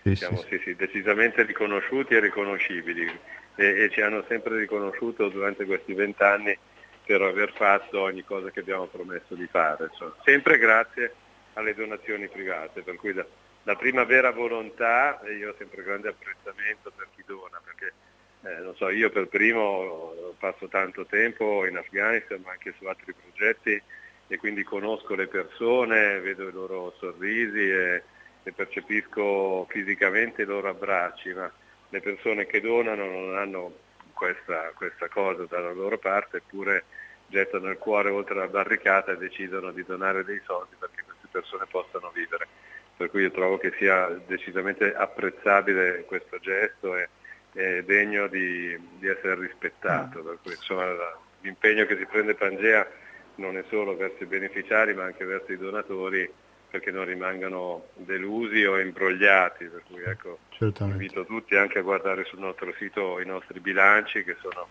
[0.03, 3.05] sì, siamo decisamente riconosciuti e riconoscibili
[3.55, 6.57] e, e ci hanno sempre riconosciuto durante questi vent'anni
[7.05, 10.15] per aver fatto ogni cosa che abbiamo promesso di fare, insomma.
[10.24, 11.13] sempre grazie
[11.53, 13.25] alle donazioni private, per cui da,
[13.63, 17.93] la prima vera volontà, e io ho sempre grande apprezzamento per chi dona, perché
[18.43, 23.13] eh, non so, io per primo passo tanto tempo in Afghanistan, ma anche su altri
[23.13, 23.81] progetti
[24.27, 28.03] e quindi conosco le persone, vedo i loro sorrisi e,
[28.43, 31.51] e percepisco fisicamente i loro abbracci, ma
[31.89, 33.75] le persone che donano non hanno
[34.13, 36.85] questa, questa cosa dalla loro parte, eppure
[37.27, 41.65] gettano il cuore oltre la barricata e decidono di donare dei soldi perché queste persone
[41.69, 42.47] possano vivere
[43.01, 47.09] per cui io trovo che sia decisamente apprezzabile questo gesto e,
[47.53, 50.21] e degno di, di, essere rispettato.
[50.21, 50.86] Per cui, insomma,
[51.41, 52.88] l'impegno che si prende Pangea
[53.36, 56.32] non è solo verso i beneficiari ma anche verso i donatori
[56.69, 59.65] perché non rimangano delusi o imbrogliati.
[59.65, 60.38] Per cui ecco,
[60.82, 64.67] invito tutti anche a guardare sul nostro sito i nostri bilanci che sono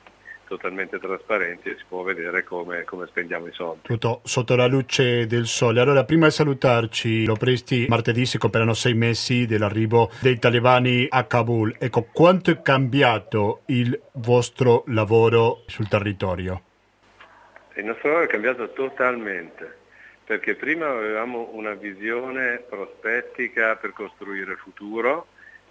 [0.51, 3.83] totalmente trasparenti e si può vedere come, come, spendiamo i soldi.
[3.83, 5.81] Tutto sotto la luce del sole.
[5.81, 11.25] Allora, prima di salutarci, lo presti martedì si compieranno sei mesi dell'arrivo dei talebani a
[11.25, 11.77] Kabul.
[11.79, 16.63] Ecco, quanto è cambiato il vostro lavoro sul territorio?
[17.75, 19.77] Il nostro lavoro è cambiato totalmente,
[20.25, 25.29] perché prima avevamo una visione prospettica per costruire il futuro,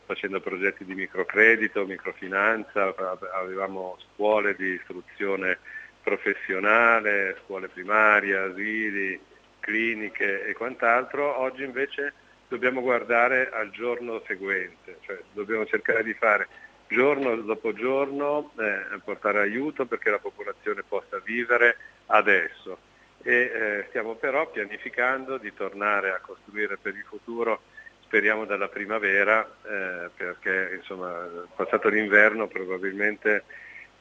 [0.10, 2.96] facendo progetti di microcredito, microfinanza,
[3.32, 5.60] avevamo scuole di istruzione
[6.02, 9.20] professionale, scuole primarie, asili,
[9.60, 11.38] cliniche e quant'altro.
[11.38, 12.14] Oggi invece
[12.48, 16.48] dobbiamo guardare al giorno seguente, cioè dobbiamo cercare di fare
[16.88, 22.80] giorno dopo giorno, eh, portare aiuto perché la popolazione possa vivere adesso.
[23.22, 27.62] E eh, stiamo però pianificando di tornare a costruire per il futuro
[28.10, 33.44] speriamo dalla primavera eh, perché insomma passato l'inverno probabilmente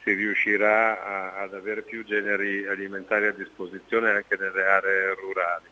[0.03, 5.67] si riuscirà a, ad avere più generi alimentari a disposizione anche nelle aree rurali.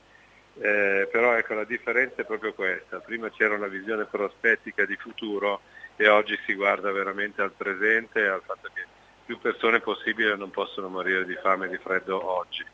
[0.59, 5.63] Eh, però ecco la differenza è proprio questa, prima c'era una visione prospettica di futuro
[5.97, 8.85] e oggi si guarda veramente al presente e al fatto che
[9.25, 12.65] più persone possibile non possono morire di fame e di freddo oggi.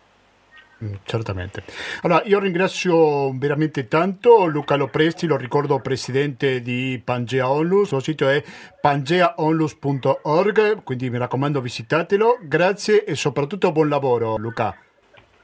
[0.82, 1.62] Mm, certamente.
[2.02, 8.00] Allora, io ringrazio veramente tanto Luca Lopresti, lo ricordo presidente di Pangea Onlus, il suo
[8.00, 8.42] sito è
[8.80, 12.40] pangeaonlus.org, quindi mi raccomando visitatelo.
[12.42, 14.76] Grazie e soprattutto buon lavoro Luca.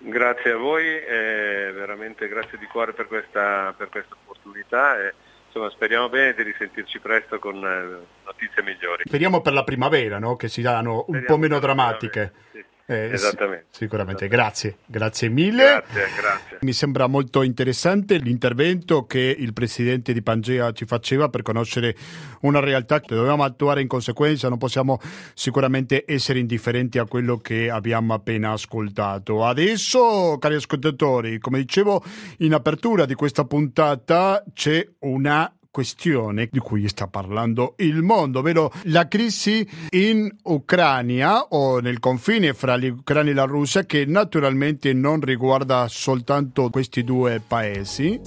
[0.01, 5.01] Grazie a voi, veramente grazie di cuore per questa, per questa opportunità.
[5.01, 5.15] E
[5.47, 9.05] insomma, speriamo bene di risentirci presto con eh, notizie migliori.
[9.07, 10.37] Speriamo per la primavera, no?
[10.37, 12.33] che siano un po' meno drammatiche.
[12.53, 12.65] Sì.
[12.91, 13.67] Eh, Esattamente.
[13.69, 14.29] sicuramente, Esattamente.
[14.29, 15.63] grazie, grazie mille.
[15.63, 16.59] Grazie, grazie.
[16.63, 21.95] Mi sembra molto interessante l'intervento che il presidente di Pangea ci faceva per conoscere
[22.41, 25.01] una realtà che dobbiamo attuare in conseguenza, non possiamo
[25.35, 29.45] sicuramente essere indifferenti a quello che abbiamo appena ascoltato.
[29.45, 32.03] Adesso, cari ascoltatori, come dicevo
[32.39, 38.73] in apertura di questa puntata, c'è una questione di cui sta parlando il mondo, ovvero
[38.87, 45.21] la crisi in Ucraina o nel confine fra l'Ucraina e la Russia che naturalmente non
[45.21, 48.21] riguarda soltanto questi due paesi.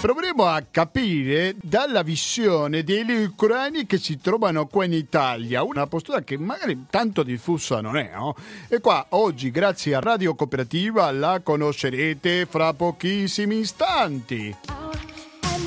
[0.00, 6.20] Proveremo a capire dalla visione degli ucraini che si trovano qua in Italia, una postura
[6.20, 8.36] che magari tanto diffusa non è, no?
[8.68, 14.54] E qua oggi, grazie a Radio Cooperativa, la conoscerete fra pochissimi istanti.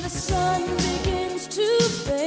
[0.08, 2.17] The sun begins to fade.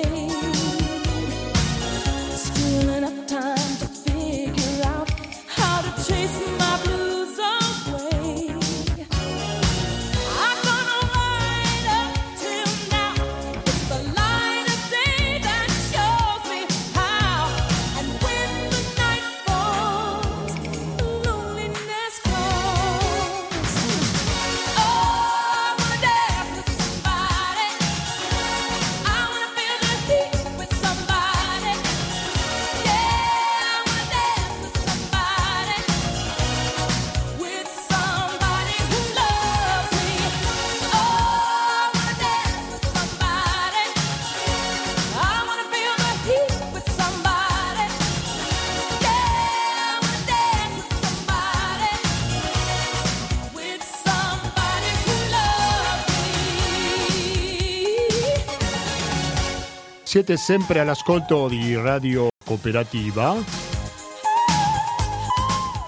[60.12, 63.34] Siete sempre all'ascolto di Radio Cooperativa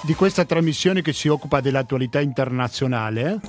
[0.02, 3.42] di questa trasmissione che si occupa dell'attualità internazionale.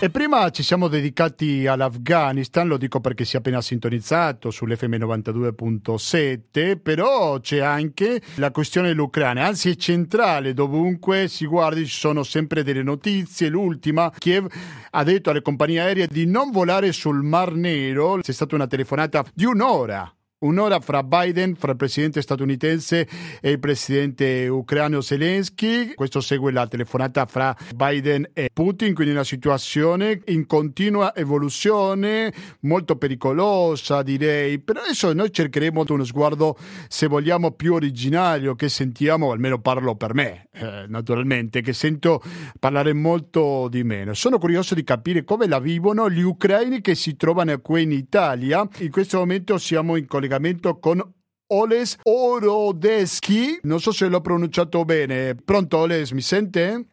[0.00, 6.80] E prima ci siamo dedicati all'Afghanistan, lo dico perché si è appena sintonizzato sull'FM 92.7,
[6.80, 12.62] però c'è anche la questione dell'Ucraina, anzi è centrale, dovunque si guardi ci sono sempre
[12.62, 13.48] delle notizie.
[13.48, 14.46] L'ultima, Kiev
[14.90, 19.24] ha detto alle compagnie aeree di non volare sul Mar Nero, c'è stata una telefonata
[19.34, 23.08] di un'ora Un'ora fra Biden, fra il presidente statunitense
[23.40, 25.94] e il presidente ucraino Zelensky.
[25.94, 32.94] Questo segue la telefonata fra Biden e Putin, quindi una situazione in continua evoluzione, molto
[32.94, 34.60] pericolosa direi.
[34.60, 40.14] Però adesso noi cercheremo uno sguardo, se vogliamo, più originario che sentiamo, almeno parlo per
[40.14, 42.22] me, eh, naturalmente, che sento
[42.60, 44.14] parlare molto di meno.
[44.14, 48.64] Sono curioso di capire come la vivono gli ucraini che si trovano qui in Italia.
[48.78, 50.26] In questo momento siamo in collegamento
[50.78, 51.02] con
[51.48, 53.58] Oles Orodeschi.
[53.62, 55.34] Non so se l'ho pronunciato bene.
[55.34, 56.86] Pronto Oles, mi sente?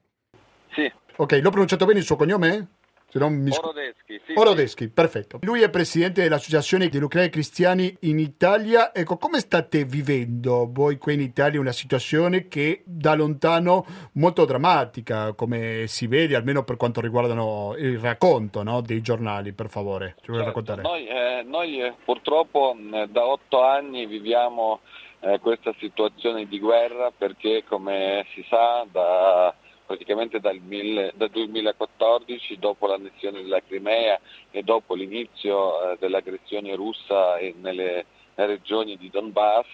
[0.72, 2.75] Sì, Ok, l'ho pronunciato bene il suo cognome?
[3.16, 4.22] Se non mi scu- Orodeschi.
[4.26, 5.40] Sì, Orodeschi, perfetto.
[5.44, 8.94] Lui è presidente dell'Associazione degli Ucraini Cristiani in Italia.
[8.94, 13.86] Ecco, come state vivendo voi qui in Italia una situazione che da lontano
[14.16, 19.70] molto drammatica, come si vede, almeno per quanto riguardano il racconto no, dei giornali, per
[19.70, 20.16] favore.
[20.20, 20.82] Ci vuoi Certo, raccontare?
[20.82, 22.76] Noi, eh, noi, eh, purtroppo
[23.08, 24.82] da otto anni viviamo
[25.22, 29.56] eh, questa situazione di guerra perché come si sa da,
[29.86, 34.20] praticamente dal, mille- dal 2014 dopo l'annessione della Crimea
[34.52, 38.06] e dopo l'inizio eh, dell'aggressione russa nelle
[38.36, 39.68] regioni di Donbass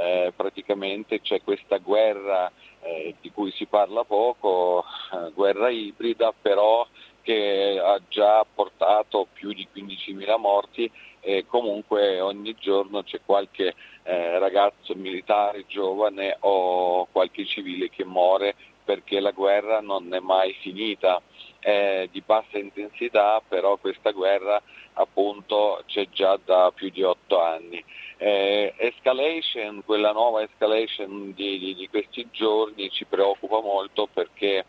[0.00, 2.50] eh, praticamente c'è questa guerra
[2.80, 6.86] eh, di cui si parla poco, eh, guerra ibrida però
[7.22, 10.90] che ha già portato più di 15.000 morti
[11.20, 18.54] e comunque ogni giorno c'è qualche eh, ragazzo militare giovane o qualche civile che muore
[18.88, 21.20] perché la guerra non è mai finita,
[21.58, 24.62] è di bassa intensità, però questa guerra
[24.94, 27.84] appunto c'è già da più di otto anni.
[28.16, 34.64] Eh, escalation, quella nuova escalation di, di- di questi giorni ci preoccupa molto perché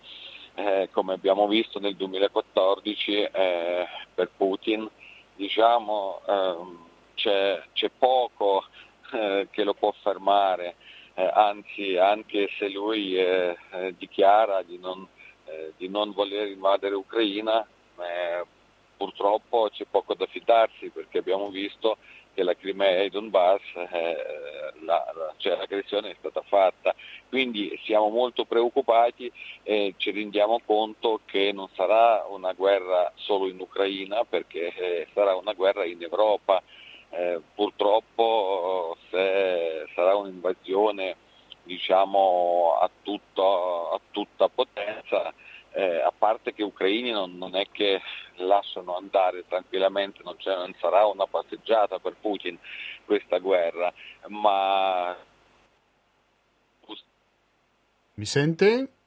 [0.56, 4.86] eh, come abbiamo visto nel 2014 eh, per Putin,
[5.34, 6.78] diciamo, ehm,
[7.16, 8.66] c'è, c'è, poco
[9.14, 10.76] eh, che lo può fermare,
[11.20, 13.58] eh, anzi anche se lui eh,
[13.98, 15.08] dichiara di non,
[15.78, 17.68] di non, voler invadere Ucraina,
[18.96, 21.98] purtroppo c'è poco da fidarsi perché abbiamo visto
[22.40, 24.16] che la Crimea e i Donbass, eh,
[24.86, 26.96] la, cioè l'aggressione è stata fatta.
[27.28, 29.32] Quindi siamo molto preoccupati
[29.64, 35.36] e ci rendiamo conto che non sarà una guerra solo in Ucraina perché eh, sarà
[35.36, 36.64] una guerra in Europa.
[37.12, 41.16] Eh, purtroppo se sarà un'invasione
[41.64, 45.34] diciamo, a, tutto, a tutta potenza,
[45.72, 48.02] eh, a parte che ucraini non, non, è che
[48.38, 52.58] lasciano andare tranquillamente, non, non, sarà una passeggiata per Putin
[53.06, 53.94] questa guerra,
[54.28, 55.16] ma...
[58.16, 58.99] Mi sente?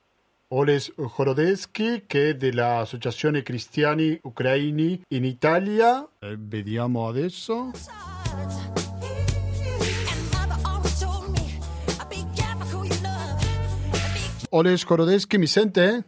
[0.54, 6.06] Oles Jorodeschi che è dell'Associazione Cristiani Ucraini in Italia.
[6.18, 7.70] Eh, vediamo adesso.
[14.50, 16.04] Oles Jorodeschi mi sente?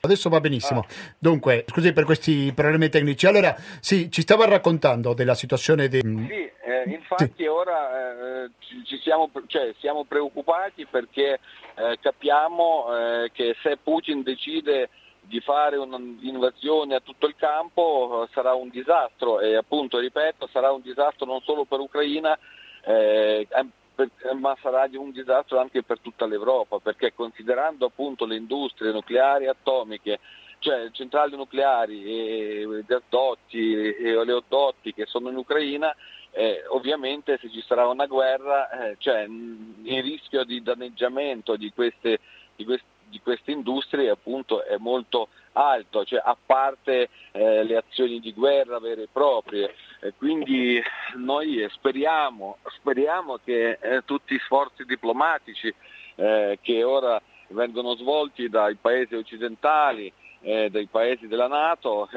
[0.00, 0.80] Adesso va benissimo.
[0.80, 0.92] Ah.
[1.18, 3.26] Dunque, scusi per questi problemi tecnici.
[3.26, 6.00] Allora, sì, ci stava raccontando della situazione di...
[6.00, 7.46] Sì, eh, infatti sì.
[7.46, 8.50] ora eh,
[8.84, 11.40] ci siamo, cioè, siamo, preoccupati perché
[11.76, 14.88] eh, capiamo eh, che se Putin decide
[15.20, 20.72] di fare un'invasione a tutto il campo eh, sarà un disastro e appunto, ripeto, sarà
[20.72, 22.38] un disastro non solo per l'Ucraina,
[22.84, 23.46] eh,
[23.94, 29.46] per, ma sarà un disastro anche per tutta l'Europa, perché considerando appunto le industrie nucleari
[29.46, 30.20] atomiche,
[30.60, 35.94] cioè centrali nucleari e gasdotti e oleodotti che sono in Ucraina,
[36.32, 42.20] eh, ovviamente se ci sarà una guerra eh, cioè, il rischio di danneggiamento di queste,
[42.56, 48.20] di queste di queste industrie appunto è molto alto, cioè, a parte eh, le azioni
[48.20, 49.74] di guerra vere e proprie.
[50.18, 50.82] Quindi
[51.14, 55.72] noi speriamo, speriamo che eh, tutti gli sforzi diplomatici
[56.16, 62.08] eh, che ora vengono svolti dai paesi occidentali, eh, dai paesi della Nato,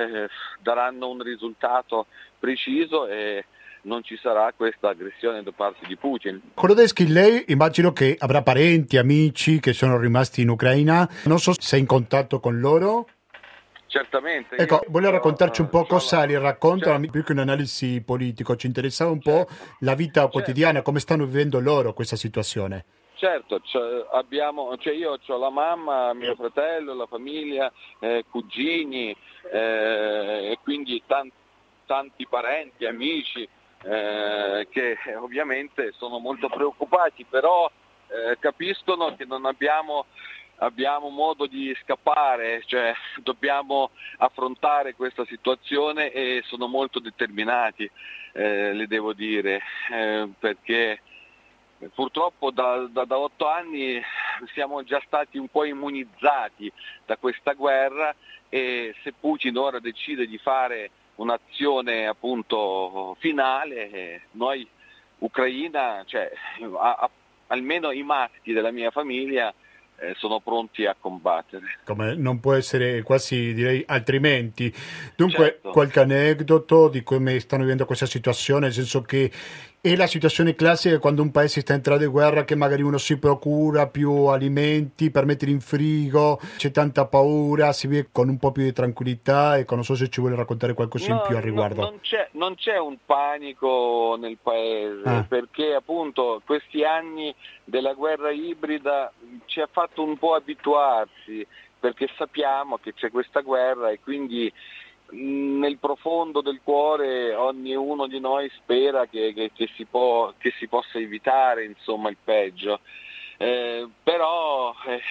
[0.60, 2.08] daranno un risultato
[2.38, 3.46] preciso e
[3.84, 6.42] non ci sarà questa aggressione da parte di Putin.
[6.54, 11.78] Kolodeschi, lei immagino che avrà parenti, amici che sono rimasti in Ucraina, non so se
[11.78, 13.08] è in contatto con loro.
[13.88, 14.56] Certamente.
[14.56, 17.12] Ecco, vuole raccontarci un po' cosa li raccontano, certo.
[17.12, 19.46] più che un'analisi politico, ci interessava un certo.
[19.46, 20.30] po' la vita certo.
[20.30, 22.86] quotidiana, come stanno vivendo loro questa situazione.
[23.16, 27.70] Certo, cioè, abbiamo, cioè io ho la mamma, mio fratello, la famiglia,
[28.00, 29.14] eh, cugini
[29.52, 31.34] eh, e quindi tanti,
[31.86, 33.46] tanti parenti, amici
[33.84, 37.70] eh, che ovviamente sono molto preoccupati, però
[38.08, 40.06] eh, capiscono che non abbiamo,
[40.58, 47.90] abbiamo, modo di scappare, cioè dobbiamo affrontare questa situazione e sono molto determinati,
[48.34, 49.62] eh, le devo dire,
[49.92, 51.02] eh, perché
[51.94, 54.02] purtroppo da, da, da otto anni
[54.54, 56.72] siamo già stati un po' immunizzati
[57.06, 58.14] da questa guerra
[58.50, 64.68] e se Putin ora decide di fare un'azione appunto finale, noi
[65.20, 66.32] Ucraina, cioè,
[66.80, 67.10] a, a,
[67.48, 69.54] almeno i maschi della mia famiglia
[70.02, 71.80] eh, sono pronti a combattere.
[71.84, 74.74] Come non può essere quasi direi altrimenti.
[75.16, 75.72] Dunque, certo.
[75.72, 79.30] qualche aneddoto di come stanno vivendo questa situazione, nel senso che
[79.82, 83.18] è la situazione classica quando un paese sta entrando in guerra che magari uno si
[83.18, 88.52] procura più alimenti per mettere in frigo, c'è tanta paura, si vive con un po'
[88.52, 91.42] più di tranquillità e non so se ci vuole raccontare qualcosa no, in più al
[91.42, 91.82] riguardo.
[91.82, 95.26] No, non, c'è, non, c'è, un panico nel paese ah.
[95.28, 99.14] perché appunto questi anni della guerra ibrida
[99.46, 101.46] ci ha fatto un po' abituarsi
[101.80, 104.52] perché sappiamo che c'è questa guerra e quindi
[105.12, 110.68] nel profondo del cuore ognuno di noi spera che, che, che, si, può, che si,
[110.68, 112.80] possa evitare insomma, il peggio.
[113.38, 115.02] Eh, però eh,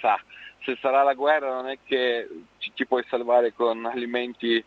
[0.00, 0.20] sa,
[0.62, 4.62] se sarà la guerra non è che ci, ci puoi salvare con alimenti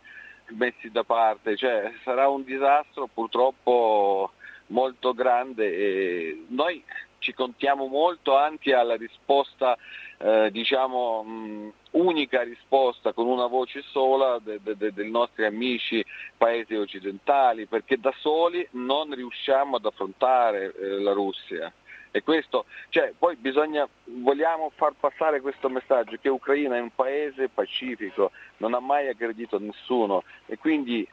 [0.50, 4.32] messi da parte, cioè, sarà un disastro purtroppo
[4.68, 6.84] molto grande e noi
[7.20, 9.78] ci contiamo molto anche alla risposta
[10.20, 16.04] eh, diciamo mh, unica risposta con una voce sola de, de, de, dei nostri amici
[16.38, 21.72] paesi occidentali perché da soli non riusciamo ad affrontare eh, la Russia.
[22.12, 27.50] E questo, cioè, poi bisogna, vogliamo far passare questo messaggio che Ucraina è un paese
[27.50, 31.08] pacifico, non ha mai aggredito nessuno e quindi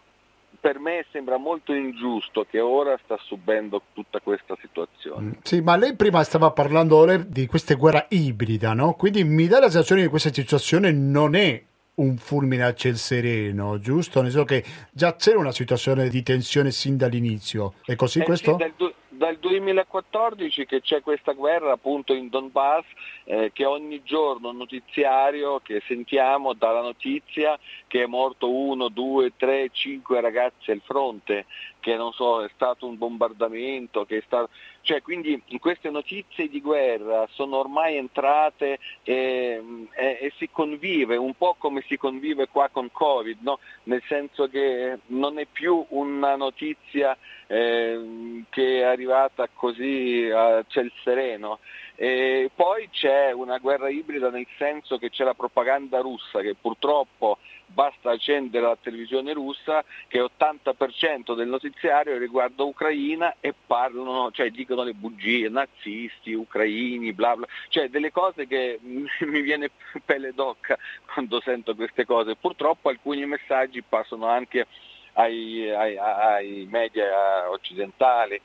[0.59, 5.27] per me sembra molto ingiusto che ora sta subendo tutta questa situazione.
[5.27, 8.95] Mm, sì, ma lei prima stava parlando di questa guerra ibrida, no?
[8.95, 11.63] Quindi mi dà la sensazione che questa situazione non è
[11.97, 14.21] un fulmine a ciel sereno, giusto?
[14.21, 17.75] Nel senso che già c'era una situazione di tensione sin dall'inizio.
[17.85, 18.57] È così eh questo?
[18.59, 22.85] Sì, dal, dal 2014 che c'è questa guerra appunto in Donbass
[23.25, 29.71] eh, che ogni giorno notiziario che sentiamo dalla notizia che è morto uno, due, tre,
[29.73, 31.47] cinque ragazzi al fronte,
[31.81, 34.51] che non so, è stato un bombardamento, che è stato...
[34.85, 41.33] Cioè, quindi queste notizie di guerra sono ormai entrate e, e, e, si convive, un
[41.33, 43.61] po' come si convive qua con Covid, no?
[43.85, 47.17] nel senso che non è più una notizia
[47.47, 51.61] eh, che è arrivata così a ciel sereno.
[51.97, 57.39] E poi c'è una guerra ibrida nel senso che c'è la propaganda russa che purtroppo
[57.67, 64.83] basta accendere la televisione russa che 80% del notiziario riguarda Ucraina e parlano, cioè dicono
[64.83, 69.71] le bugie, nazisti, ucraini, bla bla, cioè delle cose che mi viene
[70.05, 70.79] pelle d'occa
[71.13, 72.37] quando sento queste cose.
[72.37, 74.67] Purtroppo alcuni messaggi passano anche
[75.15, 78.41] ai, ai, ai media occidentali.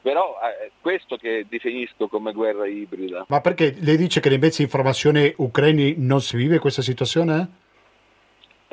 [0.00, 3.24] Però è eh, questo che definisco come guerra ibrida.
[3.26, 7.62] Ma perché lei dice che nei mezzi di informazione ucraini non si vive questa situazione?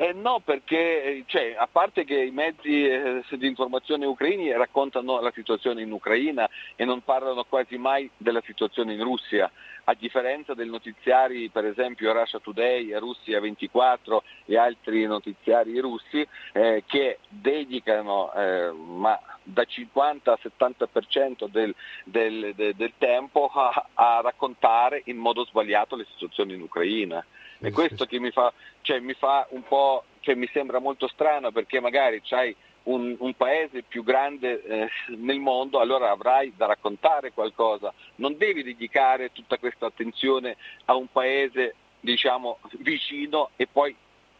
[0.02, 5.20] Eh no, perché eh, cioè, a parte che i mezzi eh, di informazione ucraini raccontano
[5.20, 9.48] la situazione in Ucraina e non parlano quasi mai della situazione in Russia,
[9.84, 16.82] a differenza dei notiziari per esempio Russia Today, Russia 24 e altri notiziari russi eh,
[16.84, 21.72] che dedicano eh, ma da 50 a 70% del,
[22.02, 27.24] del, del, del tempo a, a raccontare in modo sbagliato le situazioni in Ucraina.
[27.62, 31.52] È questo che mi fa, cioè, mi fa un po', cioè, mi sembra molto strano
[31.52, 32.54] perché magari c'hai
[32.84, 37.94] un, un, paese più grande eh, nel mondo, allora avrai da raccontare qualcosa.
[38.16, 40.56] Non devi dedicare tutta questa attenzione
[40.86, 43.94] a un paese, diciamo, vicino e poi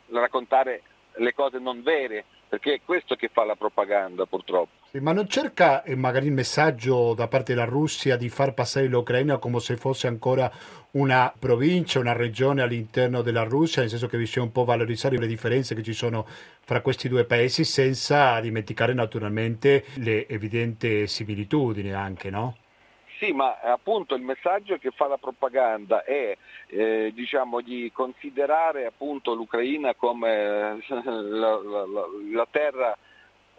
[0.08, 0.82] raccontare
[1.14, 4.84] le cose non vere, perché è questo che fa la propaganda purtroppo.
[5.00, 9.38] Ma non cerca eh, magari il messaggio da parte della Russia di far passare l'Ucraina
[9.38, 10.52] come se fosse ancora
[10.90, 15.26] una provincia, una regione all'interno della Russia, nel senso che bisogna un po' valorizzare le
[15.26, 16.26] differenze che ci sono
[16.60, 22.56] fra questi due paesi senza dimenticare naturalmente le evidenti similitudini anche, no?
[23.22, 29.34] Sì, ma appunto il messaggio che fa la propaganda è eh, diciamo, di considerare appunto
[29.34, 32.98] l'Ucraina come eh, la, la, la, la terra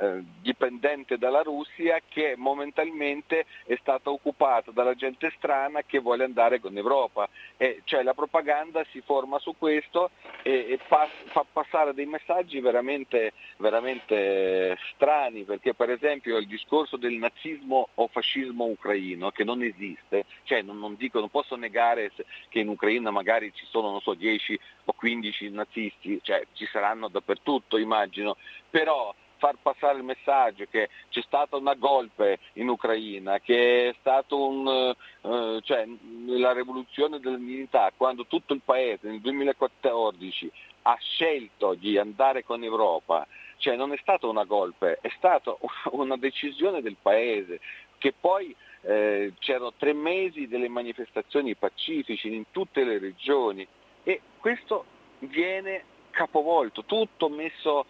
[0.03, 6.59] eh, dipendente dalla Russia che momentalmente è stata occupata dalla gente strana che vuole andare
[6.59, 7.29] con l'Europa.
[7.55, 12.59] E cioè la propaganda si forma su questo e, e pass- fa passare dei messaggi
[12.59, 19.61] veramente, veramente strani, perché per esempio il discorso del nazismo o fascismo ucraino che non
[19.63, 22.11] esiste, cioè non, non, dico, non posso negare
[22.49, 27.77] che in Ucraina magari ci sono so, 10 o 15 nazisti, cioè ci saranno dappertutto
[27.77, 28.35] immagino,
[28.69, 29.13] però
[29.43, 34.95] far passare il messaggio che c'è stata una golpe in Ucraina, che è stata un,
[35.19, 35.85] uh, cioè,
[36.27, 40.49] la rivoluzione delle milità, quando tutto il paese nel 2014
[40.83, 43.27] ha scelto di andare con l'Europa,
[43.57, 45.53] cioè non è stata una golpe, è stata
[45.91, 47.59] una decisione del paese
[47.97, 53.67] che poi eh, c'erano tre mesi delle manifestazioni pacifiche in tutte le regioni
[54.03, 54.85] e questo
[55.19, 57.87] viene capovolto, tutto messo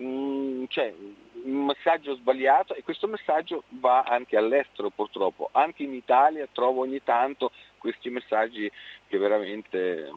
[0.00, 0.92] Mm, c'è
[1.44, 5.48] un messaggio sbagliato e questo messaggio va anche all'estero purtroppo.
[5.52, 8.70] Anche in Italia trovo ogni tanto questi messaggi
[9.08, 10.10] che veramente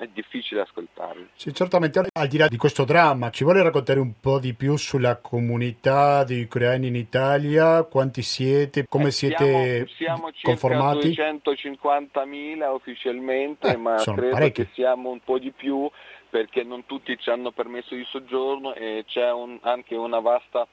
[0.00, 1.28] è difficile ascoltarli.
[1.34, 4.76] Sì, certamente al di là di questo dramma, ci vuole raccontare un po' di più
[4.76, 7.82] sulla comunità di ucraini in Italia?
[7.84, 8.86] Quanti siete?
[8.88, 11.12] Come eh, siete siamo, siamo conformati?
[11.12, 14.64] Siamo 250.000 ufficialmente, eh, ma credo parecchi.
[14.64, 15.88] che siamo un po' di più
[16.30, 20.66] perché non tutti ci hanno permesso di soggiorno e c'è un, anche una vasta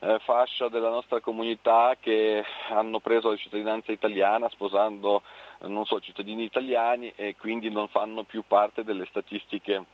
[0.00, 5.22] eh, fascia della nostra comunità che hanno preso la cittadinanza italiana sposando
[5.60, 9.84] non so, cittadini italiani e quindi non fanno più parte delle statistiche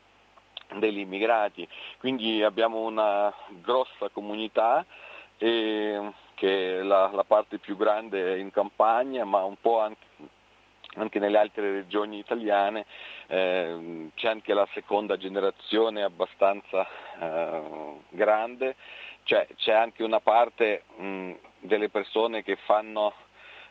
[0.78, 1.66] degli immigrati.
[1.98, 4.84] Quindi abbiamo una grossa comunità
[5.38, 10.06] eh, che la, la, parte più grande è in campagna, ma un po' anche,
[10.96, 12.84] anche nelle altre regioni italiane
[13.28, 16.86] eh, c'è anche la seconda generazione abbastanza
[17.20, 17.62] eh,
[18.10, 18.76] grande,
[19.24, 23.14] cioè, c'è anche una parte mh, delle persone che fanno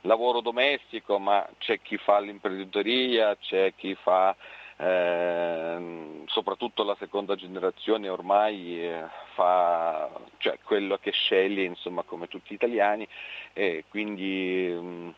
[0.02, 4.36] lavoro domestico, ma c'è chi fa l'imprenditoria, c'è chi fa
[4.78, 9.04] eh, soprattutto la seconda generazione ormai eh,
[9.36, 13.08] fa cioè, quello che sceglie, insomma, come tutti gli italiani,
[13.54, 15.14] e quindi mh,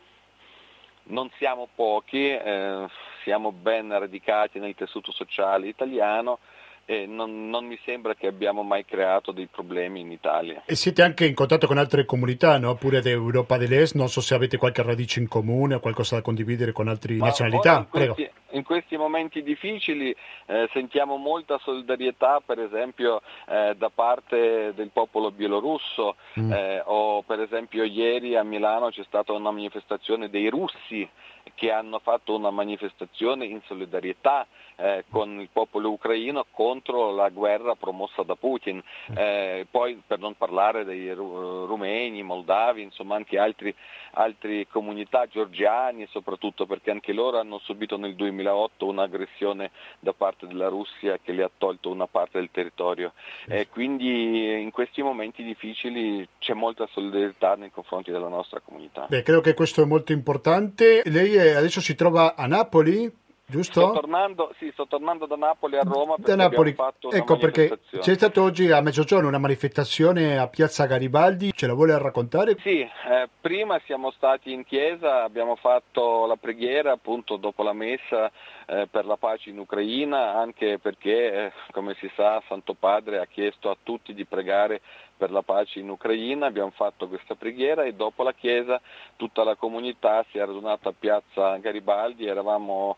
[1.05, 2.87] non siamo pochi, eh,
[3.23, 6.39] siamo ben radicati nel tessuto sociale italiano
[6.85, 10.63] e non, non, mi sembra che abbiamo mai creato dei problemi in Italia.
[10.65, 12.75] E siete anche in contatto con altre comunità, no?
[12.75, 16.73] pure d'Europa dell'Est, non so se avete qualche radice in comune o qualcosa da condividere
[16.73, 17.87] con altre Ma nazionalità.
[17.89, 24.89] Questi, in questi, momenti difficili eh, sentiamo molta solidarietà, per esempio eh, da parte del
[24.91, 26.51] popolo bielorusso, mm.
[26.51, 31.07] eh, o per esempio ieri a Milano c'è stata una manifestazione dei russi
[31.55, 37.75] che hanno fatto una manifestazione in solidarietà eh, con il popolo ucraino contro la guerra
[37.75, 38.81] promossa da Putin.
[39.15, 46.65] Eh, poi per non parlare dei ru- rumeni, moldavi, insomma anche altre comunità georgiani soprattutto
[46.65, 51.51] perché anche loro hanno subito nel 2008 un'aggressione da parte della Russia che le ha
[51.57, 53.13] tolto una parte del territorio.
[53.47, 59.07] Eh, quindi in questi momenti difficili c'è molta solidarietà nei confronti della nostra comunità.
[59.09, 61.01] Beh, credo che questo è molto importante.
[61.05, 63.21] Lei adesso si trova a Napoli?
[63.53, 63.81] Giusto?
[63.81, 66.75] Sto tornando, sì, sto tornando da Napoli a Roma perché da Napoli.
[67.11, 71.95] ecco perché c'è stata oggi a mezzogiorno una manifestazione a Piazza Garibaldi, ce la vuole
[71.99, 72.55] raccontare?
[72.61, 78.31] Sì, eh, prima siamo stati in chiesa, abbiamo fatto la preghiera appunto dopo la messa
[78.65, 83.27] eh, per la pace in Ucraina, anche perché eh, come si sa Santo Padre ha
[83.27, 84.81] chiesto a tutti di pregare
[85.15, 88.81] per la pace in Ucraina, abbiamo fatto questa preghiera e dopo la chiesa
[89.15, 92.97] tutta la comunità si è radunata a Piazza Garibaldi, eravamo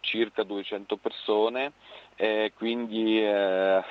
[0.00, 1.72] circa 200 persone
[2.16, 3.82] e quindi eh,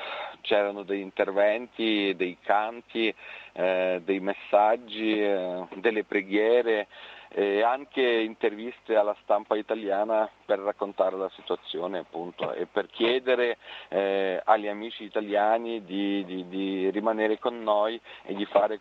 [0.42, 3.14] c'erano degli interventi, dei canti,
[3.54, 6.88] eh, dei messaggi, eh, delle preghiere
[7.36, 13.58] e anche interviste alla stampa italiana per raccontare la situazione appunto e per chiedere
[13.90, 18.80] eh, agli amici italiani di, di, di, rimanere con noi e di fare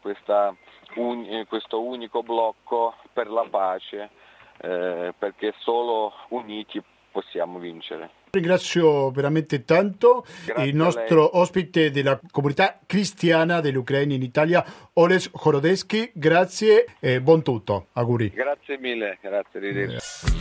[0.97, 4.11] un, questo unico blocco per la pace
[4.59, 6.83] eh, perché solo uniti
[7.13, 8.11] possiamo vincere.
[8.31, 16.11] Ringrazio veramente tanto Grazie il nostro ospite della comunità cristiana dell'Ucraina in Italia, Oles Horodeschi.
[16.15, 17.89] Grazie e buon tutto.
[17.93, 18.31] Auguri.
[18.31, 19.59] Grazie mille, grazie.
[19.61, 20.41] Arrivederci.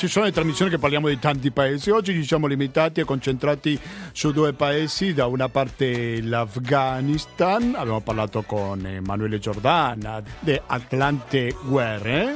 [0.00, 3.78] Ci sono le trasmissioni che parliamo di tanti paesi, oggi ci siamo limitati e concentrati
[4.12, 12.34] su due paesi, da una parte l'Afghanistan, abbiamo parlato con Emanuele Giordana di Atlante Guerre.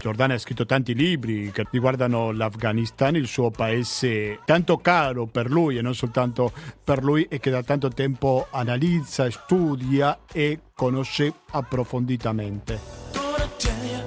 [0.00, 5.78] Giordana ha scritto tanti libri che riguardano l'Afghanistan, il suo paese tanto caro per lui
[5.78, 6.50] e non soltanto
[6.82, 13.97] per lui e che da tanto tempo analizza, studia e conosce approfonditamente.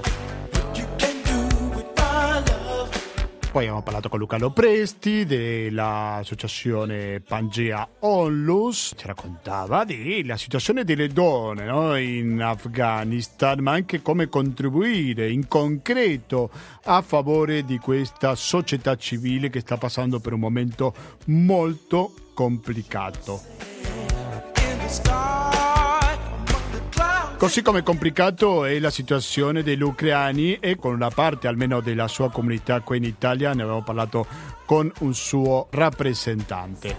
[3.52, 11.66] Poi abbiamo parlato con Luca Lopresti dell'associazione Pangea Onlus, ci raccontava della situazione delle donne
[11.66, 11.98] no?
[11.98, 16.50] in Afghanistan, ma anche come contribuire in concreto
[16.86, 20.94] a favore di questa società civile che sta passando per un momento
[21.26, 23.42] molto complicato.
[27.42, 32.30] Così come complicato è la situazione degli ucraini e con una parte almeno della sua
[32.30, 34.28] comunità qui in Italia ne abbiamo parlato
[34.64, 36.96] con un suo rappresentante.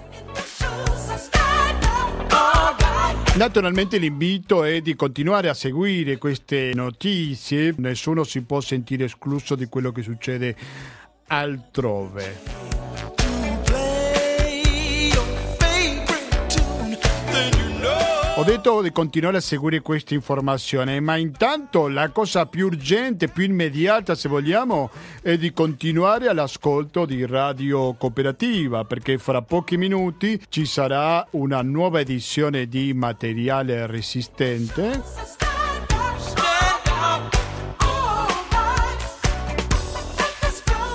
[3.36, 9.66] Naturalmente l'invito è di continuare a seguire queste notizie, nessuno si può sentire escluso di
[9.66, 10.57] quello che succede
[11.28, 12.62] altrove.
[18.43, 23.45] Ho detto di continuare a seguire questa informazione, ma intanto la cosa più urgente, più
[23.45, 24.90] immediata se vogliamo,
[25.22, 32.01] è di continuare all'ascolto di Radio Cooperativa, perché fra pochi minuti ci sarà una nuova
[32.01, 35.01] edizione di materiale resistente.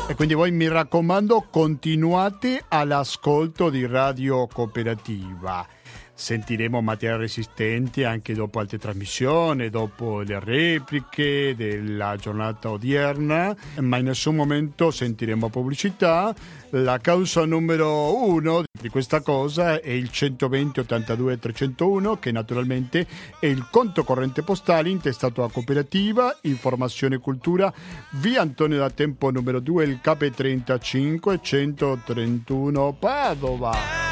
[0.10, 5.77] E quindi voi mi raccomando continuate all'ascolto di Radio Cooperativa
[6.18, 14.06] sentiremo materiali resistenti anche dopo altre trasmissioni, dopo le repliche della giornata odierna, ma in
[14.06, 16.34] nessun momento sentiremo pubblicità.
[16.72, 23.08] La causa numero uno di questa cosa è il 120 82 301 che naturalmente
[23.40, 27.72] è il conto corrente postale intestato a cooperativa Informazione e Cultura
[28.20, 34.07] via Antonio da Tempo numero 2 il KP35 131 Padova.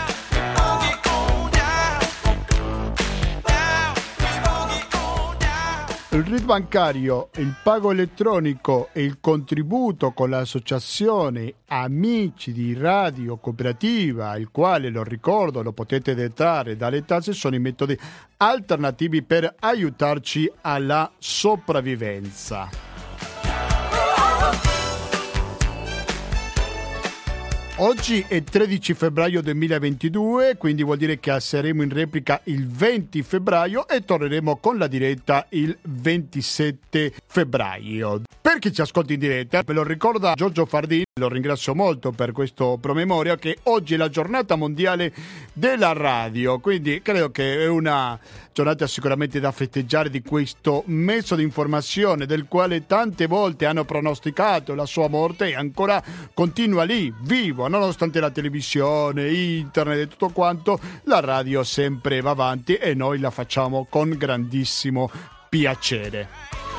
[6.15, 14.37] Il RID bancario, il pago elettronico e il contributo con l'associazione Amici di Radio Cooperativa,
[14.37, 17.99] il quale lo ricordo lo potete detrarre dalle tasse, sono i metodi
[18.37, 22.94] alternativi per aiutarci alla sopravvivenza.
[27.79, 33.85] Oggi è 13 febbraio 2022, quindi vuol dire che saremo in replica il 20 febbraio
[33.89, 38.21] e torneremo con la diretta il 27 febbraio.
[38.39, 42.31] Per chi ci ascolta in diretta, ve lo ricorda Giorgio Fardini, lo ringrazio molto per
[42.31, 45.11] questo promemoria che oggi è la giornata mondiale
[45.51, 48.17] della radio, quindi credo che è una
[48.53, 54.75] giornata sicuramente da festeggiare di questo mezzo di informazione del quale tante volte hanno pronosticato
[54.75, 56.01] la sua morte e ancora
[56.33, 62.75] continua lì, vivo, nonostante la televisione, internet e tutto quanto, la radio sempre va avanti
[62.75, 65.09] e noi la facciamo con grandissimo
[65.49, 66.74] piacere.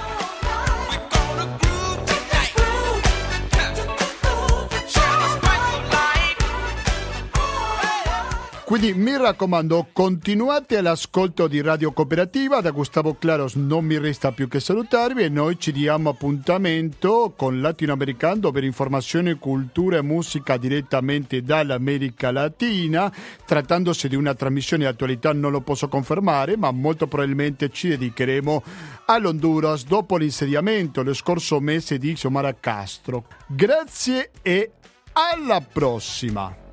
[8.67, 12.61] Quindi mi raccomando, continuate all'ascolto di Radio Cooperativa.
[12.61, 17.61] Da Gustavo Claros non mi resta più che salutarvi e noi ci diamo appuntamento con
[17.61, 23.11] Latinoamericano per informazione, cultura e musica direttamente dall'America Latina.
[23.45, 28.62] Trattandosi di una trasmissione di attualità non lo posso confermare, ma molto probabilmente ci dedicheremo
[29.05, 33.27] all'Honduras dopo l'insediamento lo scorso mese di Xiomara Castro.
[33.47, 34.73] Grazie e
[35.12, 36.66] alla prossima!